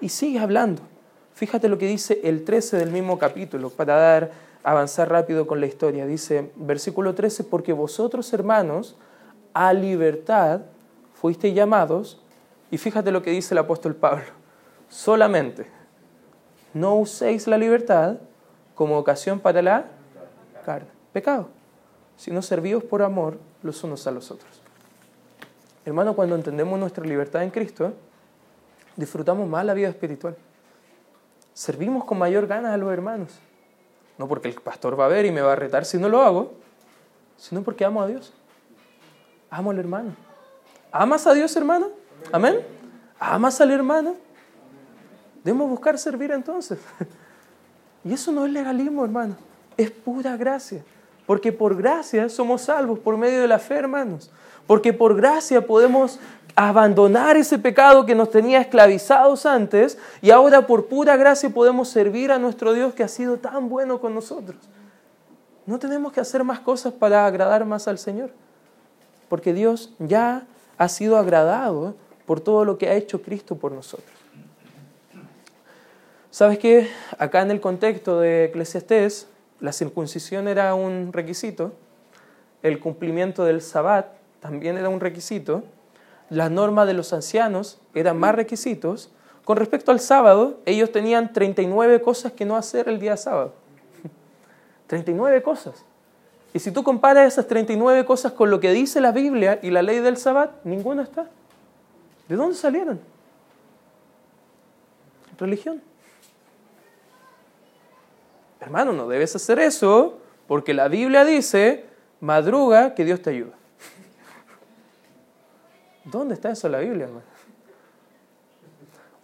[0.00, 0.82] Y sigue hablando.
[1.34, 5.66] Fíjate lo que dice el 13 del mismo capítulo para dar avanzar rápido con la
[5.66, 6.06] historia.
[6.06, 8.96] Dice, versículo 13, porque vosotros hermanos
[9.54, 10.62] a libertad
[11.14, 12.20] fuisteis llamados,
[12.70, 14.24] y fíjate lo que dice el apóstol Pablo,
[14.88, 15.66] solamente
[16.72, 18.16] no uséis la libertad
[18.74, 19.86] como ocasión para la
[20.64, 20.88] carne.
[21.12, 21.48] Pecado.
[22.16, 24.62] Sino servidos por amor los unos a los otros.
[25.84, 27.92] Hermano, cuando entendemos nuestra libertad en Cristo,
[28.96, 30.36] disfrutamos más la vida espiritual.
[31.52, 33.38] Servimos con mayor ganas a los hermanos.
[34.20, 36.20] No porque el pastor va a ver y me va a retar si no lo
[36.20, 36.52] hago,
[37.38, 38.34] sino porque amo a Dios.
[39.48, 40.14] Amo al hermano.
[40.92, 41.88] ¿Amas a Dios, hermano?
[42.30, 42.60] Amén.
[43.18, 44.16] ¿Amas al hermano?
[45.42, 46.78] Debemos buscar servir entonces.
[48.04, 49.36] Y eso no es legalismo, hermano.
[49.78, 50.84] Es pura gracia.
[51.26, 54.30] Porque por gracia somos salvos por medio de la fe, hermanos.
[54.66, 56.18] Porque por gracia podemos
[56.56, 62.32] abandonar ese pecado que nos tenía esclavizados antes y ahora por pura gracia podemos servir
[62.32, 64.58] a nuestro Dios que ha sido tan bueno con nosotros.
[65.66, 68.30] No tenemos que hacer más cosas para agradar más al Señor.
[69.28, 70.46] Porque Dios ya
[70.78, 71.94] ha sido agradado
[72.26, 74.10] por todo lo que ha hecho Cristo por nosotros.
[76.30, 76.88] ¿Sabes qué?
[77.18, 79.28] Acá en el contexto de Eclesiastés,
[79.60, 81.72] la circuncisión era un requisito,
[82.62, 84.06] el cumplimiento del sabbat
[84.40, 85.64] también era un requisito,
[86.30, 89.10] las normas de los ancianos eran más requisitos.
[89.44, 93.52] Con respecto al sábado, ellos tenían 39 cosas que no hacer el día sábado.
[94.86, 95.84] 39 cosas.
[96.54, 99.82] Y si tú comparas esas 39 cosas con lo que dice la Biblia y la
[99.82, 101.26] ley del sabbat, ninguna está.
[102.28, 103.00] ¿De dónde salieron?
[105.38, 105.82] Religión.
[108.60, 111.86] Hermano, no debes hacer eso porque la Biblia dice,
[112.20, 113.59] madruga que Dios te ayuda.
[116.10, 117.24] ¿Dónde está eso en la Biblia, hermano?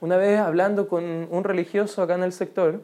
[0.00, 2.80] Una vez hablando con un religioso acá en el sector,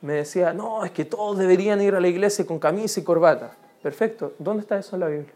[0.00, 3.52] me decía, no, es que todos deberían ir a la iglesia con camisa y corbata.
[3.82, 5.32] Perfecto, ¿dónde está eso en la Biblia?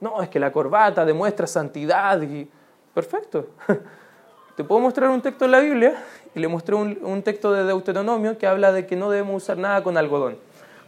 [0.00, 2.50] No, es que la corbata demuestra santidad y...
[2.92, 3.46] Perfecto.
[4.56, 6.02] Te puedo mostrar un texto en la Biblia
[6.34, 9.82] y le mostré un, texto de Deuteronomio que habla de que no debemos usar nada
[9.82, 10.36] con algodón.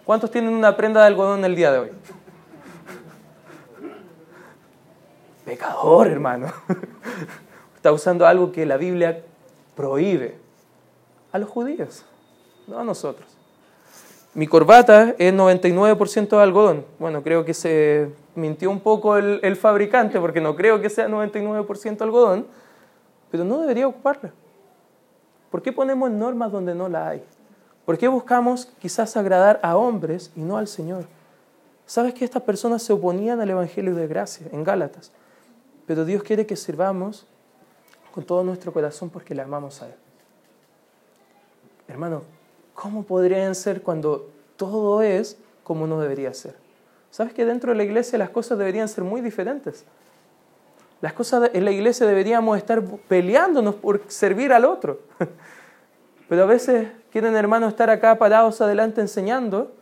[0.05, 1.91] ¿Cuántos tienen una prenda de algodón el día de hoy?
[5.45, 6.53] Pecador, hermano.
[7.77, 9.23] Está usando algo que la Biblia
[9.77, 10.37] prohíbe
[11.33, 12.05] a los judíos,
[12.67, 13.29] no a nosotros.
[14.35, 16.85] Mi corbata es 99% de algodón.
[16.99, 21.09] Bueno, creo que se mintió un poco el, el fabricante porque no creo que sea
[21.09, 22.47] 99% algodón
[23.35, 24.33] pero no debería ocuparla.
[25.51, 27.25] ¿Por qué ponemos normas donde no la hay?
[27.85, 31.07] ¿Por qué buscamos quizás agradar a hombres y no al Señor?
[31.85, 35.11] ¿Sabes que estas personas se oponían al Evangelio de gracia en Gálatas?
[35.87, 37.27] Pero Dios quiere que sirvamos
[38.13, 39.95] con todo nuestro corazón porque le amamos a Él.
[41.89, 42.23] Hermano,
[42.75, 46.57] ¿cómo podrían ser cuando todo es como no debería ser?
[47.11, 49.85] ¿Sabes que dentro de la iglesia las cosas deberían ser muy diferentes?
[51.01, 55.01] Las cosas en la iglesia deberíamos estar peleándonos por servir al otro.
[56.29, 59.73] Pero a veces quieren hermanos estar acá parados adelante enseñando,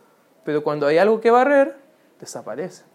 [0.43, 1.77] pero cuando hay algo que barrer,
[2.19, 2.85] desaparecen.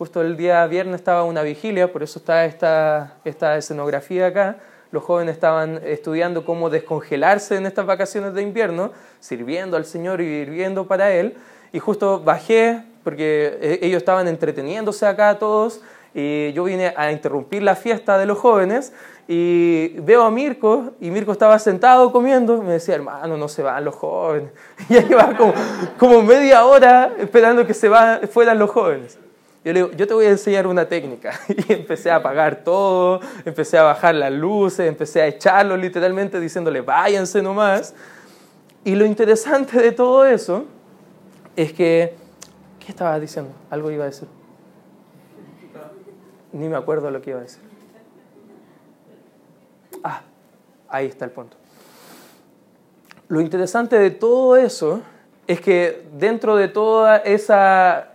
[0.00, 3.18] Justo el día viernes estaba una vigilia, por eso está esta,
[3.58, 4.56] escenografía acá.
[4.92, 10.46] Los jóvenes estaban estudiando cómo descongelarse en estas vacaciones de invierno, sirviendo al Señor y
[10.46, 11.34] viviendo para Él.
[11.74, 15.82] Y justo bajé, porque eh, ellos estaban entreteniéndose acá todos,
[16.14, 18.94] y yo vine a interrumpir la fiesta de los jóvenes
[19.28, 23.84] y veo a Mirko y Mirko estaba sentado comiendo me decía, hermano, no se van
[23.84, 24.50] los jóvenes.
[24.88, 25.52] Y ahí va como,
[25.98, 27.90] como media hora esperando que se
[28.28, 29.18] fueran los jóvenes.
[29.64, 31.38] Yo le digo, yo te voy a enseñar una técnica.
[31.68, 36.80] Y empecé a apagar todo, empecé a bajar las luces, empecé a echarlo literalmente diciéndole,
[36.80, 37.94] váyanse nomás.
[38.84, 40.64] Y lo interesante de todo eso
[41.56, 42.14] es que,
[42.78, 43.52] ¿qué estaba diciendo?
[43.68, 44.28] Algo iba a decir.
[46.52, 47.62] Ni me acuerdo lo que iba a decir.
[50.02, 50.22] Ah,
[50.88, 51.56] ahí está el punto.
[53.28, 55.02] Lo interesante de todo eso
[55.50, 57.54] es que dentro de todo ese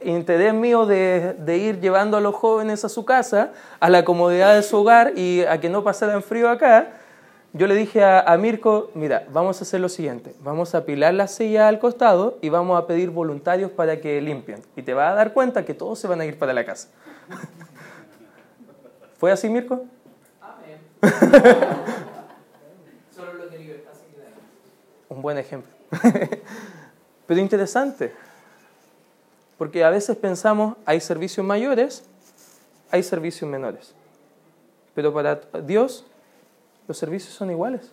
[0.06, 4.64] interés mío de, ir llevando a los jóvenes a su casa, a la comodidad de
[4.64, 6.94] su hogar y a que no pasaran frío acá,
[7.52, 11.14] yo le dije a, a, Mirko, mira, vamos a hacer lo siguiente, vamos a apilar
[11.14, 14.62] la silla al costado y vamos a pedir voluntarios para que limpien.
[14.78, 16.88] Y te vas a dar cuenta que todos se van a ir para la casa.
[19.18, 19.84] ¿Fue así, Mirko?
[20.40, 20.80] Amén.
[23.14, 23.84] Solo lo que
[25.10, 25.70] Un buen ejemplo.
[27.28, 28.14] Pero interesante,
[29.58, 32.04] porque a veces pensamos, hay servicios mayores,
[32.92, 33.94] hay servicios menores.
[34.94, 35.36] Pero para
[35.66, 36.06] Dios
[36.88, 37.92] los servicios son iguales.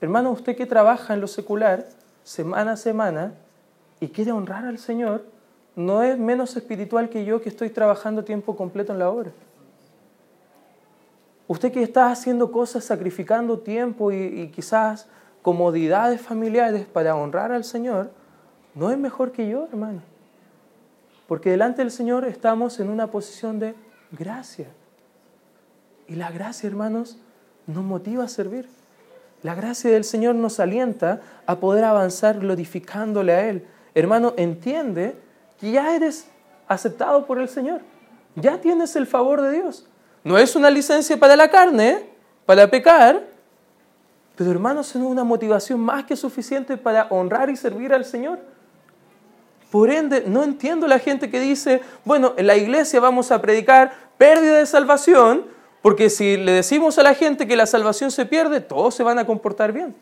[0.00, 1.86] Hermano, usted que trabaja en lo secular,
[2.24, 3.34] semana a semana,
[4.00, 5.24] y quiere honrar al Señor,
[5.76, 9.30] no es menos espiritual que yo que estoy trabajando tiempo completo en la obra.
[11.46, 15.06] Usted que está haciendo cosas, sacrificando tiempo y, y quizás
[15.42, 18.10] comodidades familiares para honrar al Señor,
[18.74, 20.00] no es mejor que yo, hermano.
[21.26, 23.74] Porque delante del Señor estamos en una posición de
[24.12, 24.68] gracia.
[26.08, 27.18] Y la gracia, hermanos,
[27.66, 28.68] nos motiva a servir.
[29.42, 33.66] La gracia del Señor nos alienta a poder avanzar glorificándole a Él.
[33.94, 35.16] Hermano, entiende
[35.58, 36.26] que ya eres
[36.68, 37.80] aceptado por el Señor.
[38.36, 39.86] Ya tienes el favor de Dios.
[40.24, 42.08] No es una licencia para la carne,
[42.46, 43.31] para pecar,
[44.36, 48.38] pero hermanos, es una motivación más que suficiente para honrar y servir al Señor.
[49.70, 53.92] Por ende, no entiendo la gente que dice, bueno, en la iglesia vamos a predicar
[54.18, 55.46] pérdida de salvación,
[55.80, 59.18] porque si le decimos a la gente que la salvación se pierde, todos se van
[59.18, 59.94] a comportar bien.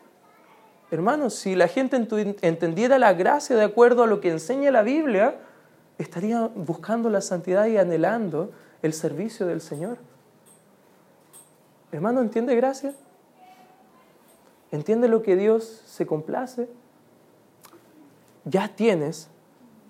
[0.91, 1.95] Hermanos, si la gente
[2.41, 5.35] entendiera la gracia de acuerdo a lo que enseña la Biblia,
[5.97, 9.97] estaría buscando la santidad y anhelando el servicio del Señor.
[11.93, 12.93] Hermano, ¿entiende gracia?
[14.71, 16.67] ¿Entiende lo que Dios se complace?
[18.45, 19.27] Ya tienes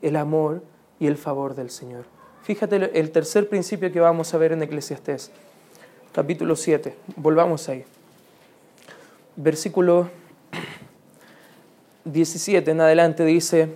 [0.01, 0.63] el amor
[0.99, 2.05] y el favor del Señor.
[2.41, 5.31] Fíjate el tercer principio que vamos a ver en Eclesiastés,
[6.11, 6.95] capítulo 7.
[7.15, 7.85] Volvamos ahí.
[9.35, 10.09] Versículo
[12.05, 13.69] 17 en adelante dice,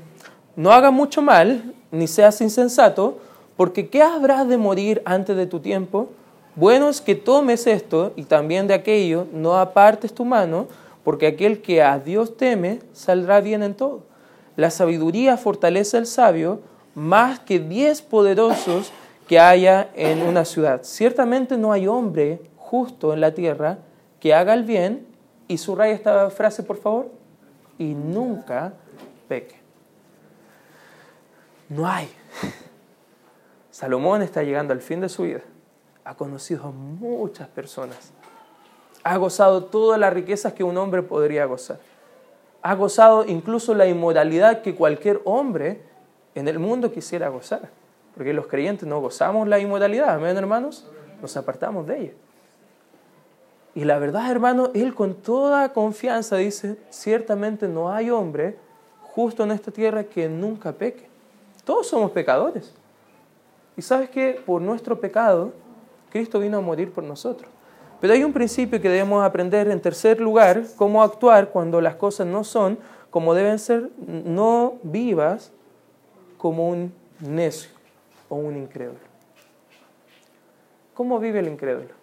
[0.55, 3.19] no haga mucho mal, ni seas insensato,
[3.55, 6.09] porque ¿qué habrás de morir antes de tu tiempo?
[6.55, 10.67] Bueno es que tomes esto y también de aquello, no apartes tu mano,
[11.05, 14.07] porque aquel que a Dios teme saldrá bien en todo.
[14.55, 16.61] La sabiduría fortalece al sabio
[16.95, 18.91] más que diez poderosos
[19.27, 20.81] que haya en una ciudad.
[20.83, 23.77] Ciertamente no hay hombre justo en la tierra
[24.19, 25.05] que haga el bien,
[25.47, 27.11] y subraya esta frase por favor,
[27.77, 28.73] y nunca
[29.27, 29.57] peque.
[31.69, 32.09] No hay.
[33.69, 35.41] Salomón está llegando al fin de su vida.
[36.03, 38.11] Ha conocido a muchas personas
[39.05, 41.77] ha gozado todas las riquezas que un hombre podría gozar.
[42.63, 45.83] Ha gozado incluso la inmoralidad que cualquier hombre
[46.33, 47.69] en el mundo quisiera gozar.
[48.15, 50.89] Porque los creyentes no gozamos la inmoralidad, amén hermanos,
[51.21, 52.13] nos apartamos de ella.
[53.75, 58.57] Y la verdad, hermano, él con toda confianza dice, ciertamente no hay hombre
[59.03, 61.07] justo en esta tierra que nunca peque.
[61.63, 62.73] Todos somos pecadores.
[63.77, 65.53] Y sabes que por nuestro pecado,
[66.09, 67.51] Cristo vino a morir por nosotros.
[67.99, 72.27] Pero hay un principio que debemos aprender en tercer lugar, cómo actuar cuando las cosas
[72.27, 72.77] no son
[73.09, 75.51] como deben ser, no vivas
[76.37, 77.69] como un necio
[78.27, 78.99] o un incrédulo.
[80.93, 81.93] ¿Cómo vive el incrédulo?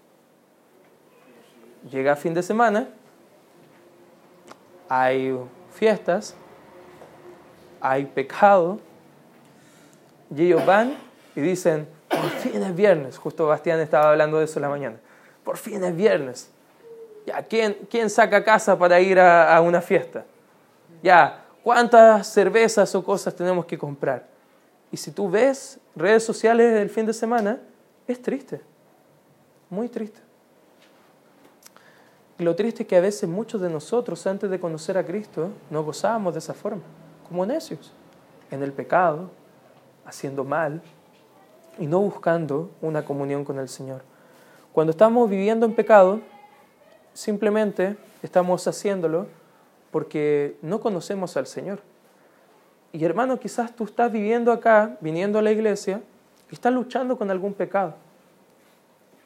[1.91, 2.89] Llega fin de semana,
[4.89, 5.37] hay
[5.73, 6.35] fiestas,
[7.81, 8.81] hay pecado,
[10.35, 10.97] y ellos van
[11.37, 14.97] y dicen, por fin es viernes, justo Bastián estaba hablando de eso la mañana
[15.45, 16.51] por fin es viernes.
[17.27, 20.25] Ya, ¿quién, quién saca casa para ir a, una fiesta?
[21.03, 24.27] Ya, ¿cuántas cervezas o cosas tenemos que comprar?
[24.91, 27.61] Y si tú ves redes sociales del fin de semana,
[28.07, 28.61] es triste,
[29.71, 30.21] muy triste.
[32.39, 35.51] Y lo triste es que a veces muchos de nosotros, antes de conocer a Cristo,
[35.71, 36.83] no gozábamos de esa forma,
[37.29, 37.93] como necios,
[38.51, 39.31] en el pecado,
[40.05, 40.83] haciendo mal
[41.79, 44.03] y no buscando una comunión con el Señor.
[44.73, 46.21] Cuando estamos viviendo en pecado,
[47.13, 49.27] simplemente estamos haciéndolo
[49.91, 51.81] porque no conocemos al Señor.
[52.93, 56.01] Y hermano, quizás tú estás viviendo acá, viniendo a la iglesia,
[56.51, 57.95] y estás luchando con algún pecado.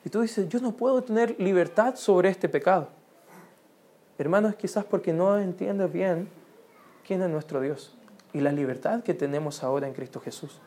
[0.04, 2.88] Y tú dices, yo no puedo tener libertad sobre este pecado.
[4.18, 6.28] Hermanos, quizás porque no entiendes bien
[7.06, 7.96] quién es nuestro Dios
[8.32, 10.60] y la libertad que tenemos ahora en Cristo Jesús.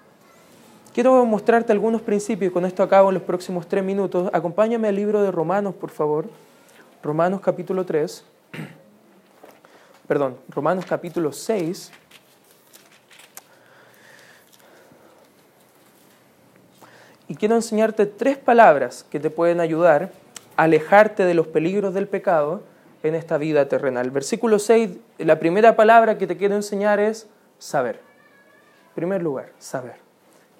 [0.94, 4.30] Quiero mostrarte algunos principios y con esto acabo en los próximos tres minutos.
[4.34, 6.26] Acompáñame al libro de Romanos, por favor.
[7.04, 8.24] Romanos capítulo 3.
[10.08, 11.92] Perdón, Romanos capítulo 6.
[17.28, 20.12] Y quiero enseñarte tres palabras que te pueden ayudar
[20.58, 22.64] a alejarte de los peligros del pecado
[23.04, 24.10] en esta vida terrenal.
[24.10, 27.28] Versículo 6, la primera palabra que te quiero enseñar es
[27.60, 28.02] saber.
[28.88, 30.09] En primer lugar, saber.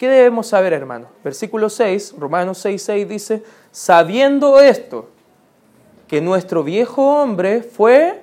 [0.00, 1.08] ¿Qué debemos saber, hermano?
[1.22, 5.10] Versículo 6, Romanos 6, 6 dice, sabiendo esto,
[6.08, 8.22] que nuestro viejo hombre fue...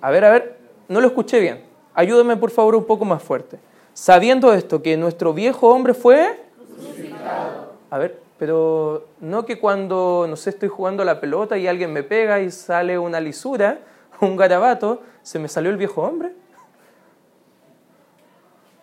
[0.00, 0.56] A ver, a ver,
[0.88, 1.62] no lo escuché bien.
[1.92, 3.58] Ayúdame por favor un poco más fuerte.
[3.92, 6.40] Sabiendo esto, que nuestro viejo hombre fue...
[7.90, 12.02] A ver, pero no que cuando, no sé, estoy jugando la pelota y alguien me
[12.02, 13.80] pega y sale una lisura,
[14.22, 16.32] un garabato, se me salió el viejo hombre.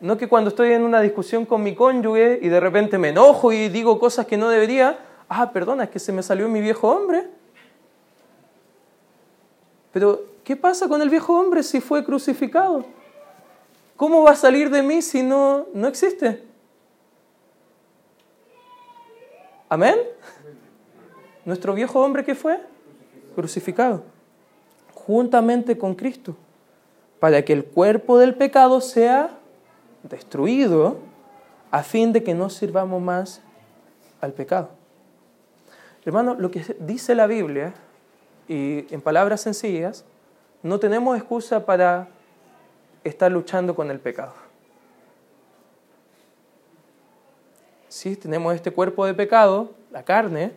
[0.02, 3.54] No que cuando estoy en una discusión con mi cónyuge y de repente me enojo
[3.54, 4.98] y digo cosas que no debería,
[5.30, 7.28] ah, perdona, es que se me salió mi viejo hombre.
[9.94, 12.84] Pero, ¿qué pasa con el viejo hombre si fue crucificado?
[13.96, 16.44] ¿Cómo va a salir de mí si no, no existe?
[19.70, 19.98] Amén.
[21.46, 22.60] Nuestro viejo hombre, ¿qué fue?
[23.36, 24.04] Crucificado.
[24.96, 26.36] Juntamente con Cristo.
[27.20, 29.38] Para que el cuerpo del pecado sea
[30.04, 30.98] destruido
[31.72, 33.42] a fin de que no sirvamos más
[34.20, 34.70] al pecado.
[36.06, 37.74] Hermano, lo que dice la Biblia,
[38.48, 40.04] y en palabras sencillas,
[40.64, 42.08] no tenemos excusa para
[43.04, 44.34] estar luchando con el pecado.
[47.88, 50.54] Sí, tenemos este cuerpo de pecado, la carne,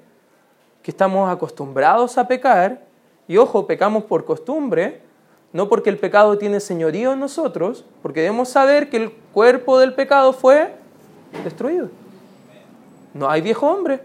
[0.82, 2.82] que estamos acostumbrados a pecar,
[3.26, 5.00] y ojo, pecamos por costumbre,
[5.54, 9.94] no porque el pecado tiene señorío en nosotros, porque debemos saber que el cuerpo del
[9.94, 10.74] pecado fue
[11.44, 11.90] destruido.
[13.14, 14.00] No hay viejo hombre.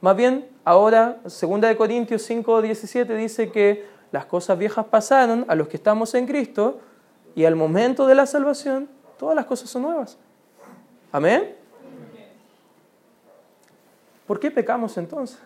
[0.00, 5.54] Más bien, ahora, 2 de Corintios 5, 17 dice que las cosas viejas pasaron a
[5.54, 6.80] los que estamos en Cristo
[7.34, 8.88] y al momento de la salvación,
[9.18, 10.16] todas las cosas son nuevas.
[11.12, 11.54] Amén.
[14.26, 15.38] ¿Por qué pecamos entonces?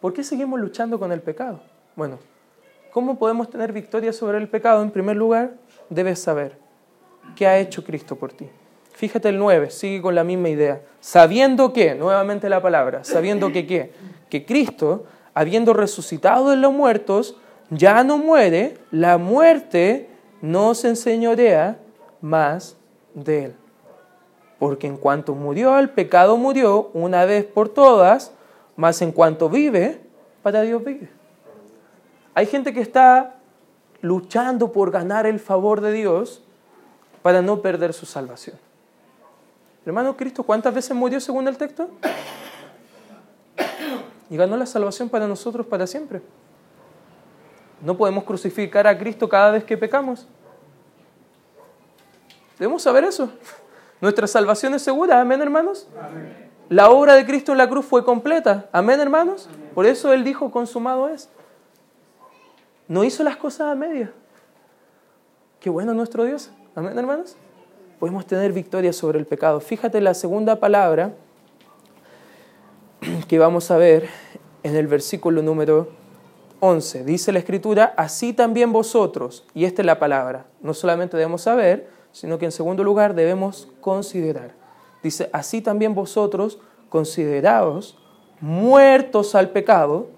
[0.00, 1.60] ¿Por qué seguimos luchando con el pecado?
[1.94, 2.18] Bueno,
[2.90, 4.82] ¿cómo podemos tener victoria sobre el pecado?
[4.82, 5.52] En primer lugar,
[5.90, 6.56] debes saber
[7.36, 8.48] qué ha hecho Cristo por ti.
[8.92, 10.80] Fíjate el 9, sigue con la misma idea.
[11.00, 13.92] Sabiendo que, nuevamente la palabra, sabiendo que qué,
[14.30, 17.36] que Cristo, habiendo resucitado de los muertos,
[17.68, 20.08] ya no muere, la muerte
[20.40, 21.78] no se enseñorea
[22.20, 22.76] más
[23.14, 23.54] de él.
[24.58, 28.32] Porque en cuanto murió, el pecado murió una vez por todas,
[28.76, 30.00] mas en cuanto vive,
[30.42, 31.21] para Dios vive.
[32.34, 33.36] Hay gente que está
[34.00, 36.42] luchando por ganar el favor de Dios
[37.22, 38.56] para no perder su salvación.
[39.84, 41.88] Hermano Cristo, ¿cuántas veces murió según el texto?
[44.30, 46.22] Y ganó la salvación para nosotros para siempre.
[47.80, 50.26] No podemos crucificar a Cristo cada vez que pecamos.
[52.58, 53.30] Debemos saber eso.
[54.00, 55.20] Nuestra salvación es segura.
[55.20, 55.88] Amén, hermanos.
[56.68, 58.68] La obra de Cristo en la cruz fue completa.
[58.72, 59.48] Amén, hermanos.
[59.74, 61.28] Por eso Él dijo, consumado es.
[62.88, 64.12] No hizo las cosas a media.
[65.60, 66.50] Qué bueno nuestro Dios.
[66.74, 67.36] Amén, hermanos.
[67.98, 69.60] Podemos tener victoria sobre el pecado.
[69.60, 71.14] Fíjate la segunda palabra
[73.28, 74.08] que vamos a ver
[74.62, 75.88] en el versículo número
[76.60, 77.04] 11.
[77.04, 81.88] Dice la escritura, así también vosotros, y esta es la palabra, no solamente debemos saber,
[82.12, 84.54] sino que en segundo lugar debemos considerar.
[85.02, 87.98] Dice, así también vosotros consideraos
[88.40, 90.08] muertos al pecado,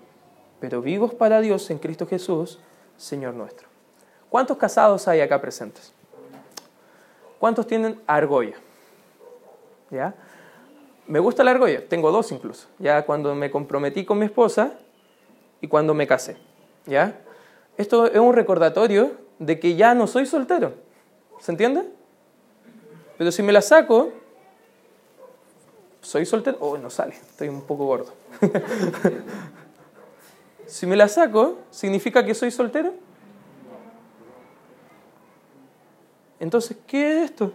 [0.60, 2.58] pero vivos para Dios en Cristo Jesús,
[2.96, 3.68] Señor nuestro.
[4.28, 5.92] ¿Cuántos casados hay acá presentes?
[7.38, 8.56] ¿Cuántos tienen argolla?
[9.90, 10.14] ¿Ya?
[11.06, 14.72] Me gusta la argolla, tengo dos incluso, ya cuando me comprometí con mi esposa
[15.60, 16.36] y cuando me casé.
[16.86, 17.20] ¿Ya?
[17.76, 20.72] Esto es un recordatorio de que ya no soy soltero.
[21.40, 21.88] ¿Se entiende?
[23.18, 24.12] Pero si me la saco,
[26.00, 26.56] soy soltero.
[26.60, 28.12] Oh, no sale, estoy un poco gordo.
[30.66, 32.94] Si me la saco, ¿significa que soy soltero?
[36.40, 37.52] Entonces, ¿qué es esto?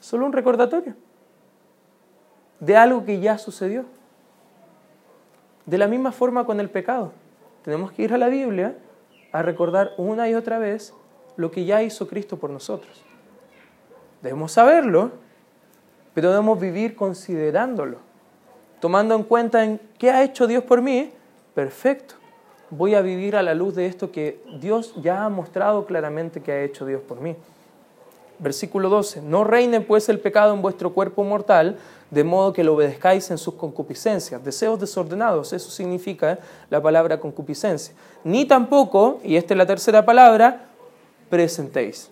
[0.00, 0.94] Solo un recordatorio
[2.60, 3.84] de algo que ya sucedió.
[5.64, 7.12] De la misma forma con el pecado.
[7.62, 8.76] Tenemos que ir a la Biblia
[9.32, 10.94] a recordar una y otra vez
[11.36, 13.02] lo que ya hizo Cristo por nosotros.
[14.22, 15.10] Debemos saberlo,
[16.14, 17.98] pero debemos vivir considerándolo,
[18.80, 21.10] tomando en cuenta en qué ha hecho Dios por mí.
[21.54, 22.14] Perfecto.
[22.70, 26.52] Voy a vivir a la luz de esto que Dios ya ha mostrado claramente que
[26.52, 27.36] ha hecho Dios por mí.
[28.38, 29.22] Versículo 12.
[29.22, 31.78] No reine pues el pecado en vuestro cuerpo mortal,
[32.10, 36.38] de modo que lo obedezcáis en sus concupiscencias, deseos desordenados, eso significa
[36.70, 37.94] la palabra concupiscencia.
[38.22, 40.66] Ni tampoco, y esta es la tercera palabra,
[41.30, 42.10] presentéis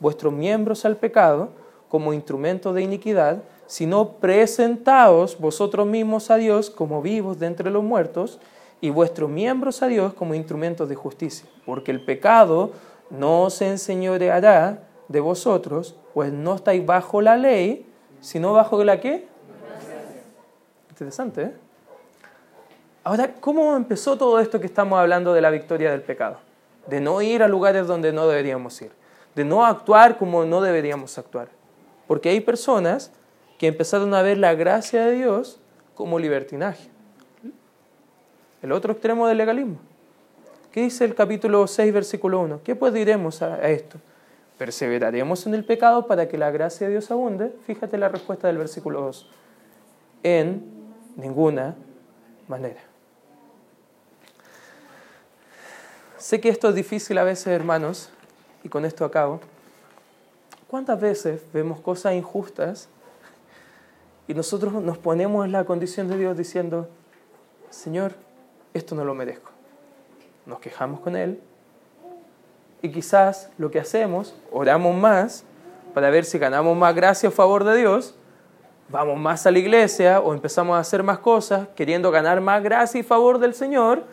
[0.00, 1.50] vuestros miembros al pecado
[1.92, 7.84] como instrumento de iniquidad, sino presentaos vosotros mismos a Dios como vivos de entre los
[7.84, 8.40] muertos
[8.80, 12.70] y vuestros miembros a Dios como instrumentos de justicia, porque el pecado
[13.10, 17.86] no se enseñoreará de vosotros, pues no estáis bajo la ley,
[18.22, 19.26] sino bajo la qué?
[20.88, 21.52] Interesante, ¿eh?
[23.04, 26.38] Ahora, ¿cómo empezó todo esto que estamos hablando de la victoria del pecado?
[26.86, 28.92] De no ir a lugares donde no deberíamos ir,
[29.34, 31.48] de no actuar como no deberíamos actuar.
[32.12, 33.10] Porque hay personas
[33.56, 35.58] que empezaron a ver la gracia de Dios
[35.94, 36.90] como libertinaje.
[38.60, 39.78] El otro extremo del legalismo.
[40.72, 42.60] ¿Qué dice el capítulo 6, versículo 1?
[42.62, 43.96] ¿Qué pues diremos a esto?
[44.58, 47.50] ¿Perseveraremos en el pecado para que la gracia de Dios abunde?
[47.66, 49.30] Fíjate la respuesta del versículo 2.
[50.22, 50.66] En
[51.16, 51.76] ninguna
[52.46, 52.82] manera.
[56.18, 58.10] Sé que esto es difícil a veces, hermanos,
[58.62, 59.40] y con esto acabo.
[60.72, 62.88] ¿Cuántas veces vemos cosas injustas
[64.26, 66.88] y nosotros nos ponemos en la condición de Dios diciendo,
[67.68, 68.14] Señor,
[68.72, 69.50] esto no lo merezco?
[70.46, 71.38] Nos quejamos con Él,
[72.80, 75.44] y quizás lo que hacemos, oramos más
[75.92, 78.14] para ver si ganamos más gracia a favor de Dios,
[78.88, 82.98] vamos más a la iglesia o empezamos a hacer más cosas queriendo ganar más gracia
[82.98, 84.04] y favor del Señor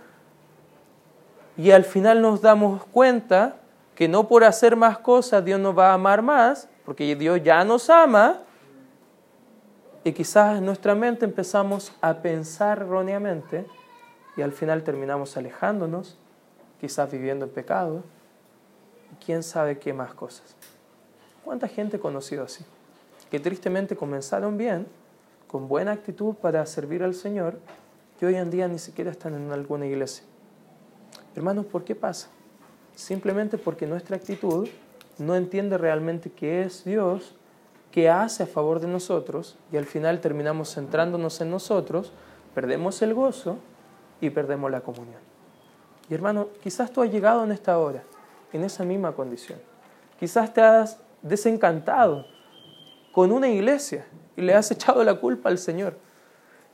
[1.55, 3.55] y al final nos damos cuenta
[3.99, 7.65] que no por hacer más cosas Dios nos va a amar más, porque Dios ya
[7.65, 8.43] nos ama,
[10.05, 13.65] y quizás en nuestra mente empezamos a pensar erróneamente
[14.37, 16.17] y al final terminamos alejándonos,
[16.79, 18.03] quizás viviendo en pecado
[19.25, 20.55] quién sabe qué más cosas.
[21.43, 22.63] ¿Cuánta gente he conocido así?
[23.29, 24.87] Que tristemente comenzaron bien,
[25.45, 27.59] con buena actitud para servir al Señor,
[28.21, 30.23] y hoy en día ni siquiera están en alguna iglesia.
[31.35, 32.29] Hermanos, ¿por qué pasa?
[32.99, 34.67] Simplemente porque nuestra actitud
[35.19, 37.33] no entiende realmente qué es Dios,
[37.91, 42.11] qué hace a favor de nosotros, y al final terminamos centrándonos en nosotros,
[42.53, 43.57] perdemos el gozo
[44.19, 45.21] y perdemos la comunión.
[46.09, 48.03] Y hermano, quizás tú has llegado en esta hora
[48.51, 49.59] en esa misma condición.
[50.19, 52.25] Quizás te has desencantado
[53.13, 55.97] con una iglesia y le has echado la culpa al Señor.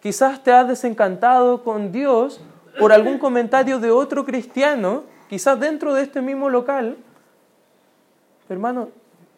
[0.01, 2.41] Quizás te has desencantado con Dios
[2.79, 6.97] por algún comentario de otro cristiano, quizás dentro de este mismo local.
[8.49, 8.89] Hermano,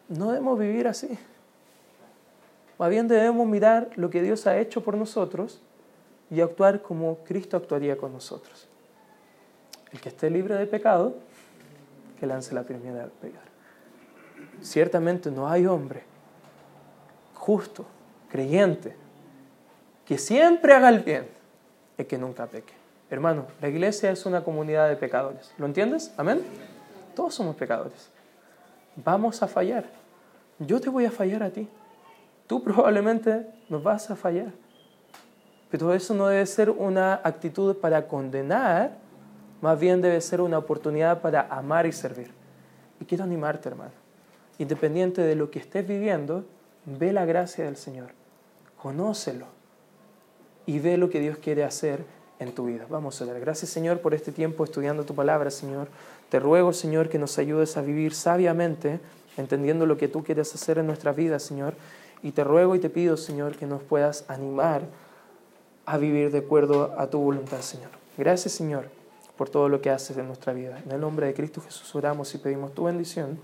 [0.08, 1.18] no debemos vivir así.
[2.78, 5.60] Más bien debemos mirar lo que Dios ha hecho por nosotros
[6.30, 8.68] y actuar como Cristo actuaría con nosotros.
[9.92, 11.14] El que esté libre de pecado,
[12.20, 13.40] que lance la primera piedra.
[14.60, 16.02] Ciertamente no hay hombre
[17.48, 17.86] justo,
[18.30, 18.94] creyente,
[20.04, 21.26] que siempre haga el bien
[21.96, 22.74] y que nunca peque.
[23.10, 25.52] Hermano, la iglesia es una comunidad de pecadores.
[25.58, 26.12] ¿Lo entiendes?
[26.16, 26.42] Amén.
[27.14, 28.10] Todos somos pecadores.
[28.96, 29.84] Vamos a fallar.
[30.58, 31.68] Yo te voy a fallar a ti.
[32.46, 34.52] Tú probablemente nos vas a fallar.
[35.70, 38.92] Pero eso no debe ser una actitud para condenar
[39.60, 42.30] más bien debe ser una oportunidad para amar y servir.
[43.00, 43.92] Y quiero animarte, hermano.
[44.58, 46.44] Independiente de lo que estés viviendo,
[46.84, 48.10] ve la gracia del Señor.
[48.80, 49.46] Conócelo.
[50.66, 52.04] Y ve lo que Dios quiere hacer
[52.38, 52.86] en tu vida.
[52.88, 55.88] Vamos a dar gracias, Señor, por este tiempo estudiando tu palabra, Señor.
[56.28, 59.00] Te ruego, Señor, que nos ayudes a vivir sabiamente,
[59.36, 61.74] entendiendo lo que tú quieres hacer en nuestra vida, Señor.
[62.22, 64.82] Y te ruego y te pido, Señor, que nos puedas animar
[65.86, 67.90] a vivir de acuerdo a tu voluntad, Señor.
[68.16, 68.98] Gracias, Señor
[69.38, 70.82] por todo lo que haces en nuestra vida.
[70.84, 73.38] En el nombre de Cristo Jesús oramos y pedimos tu bendición.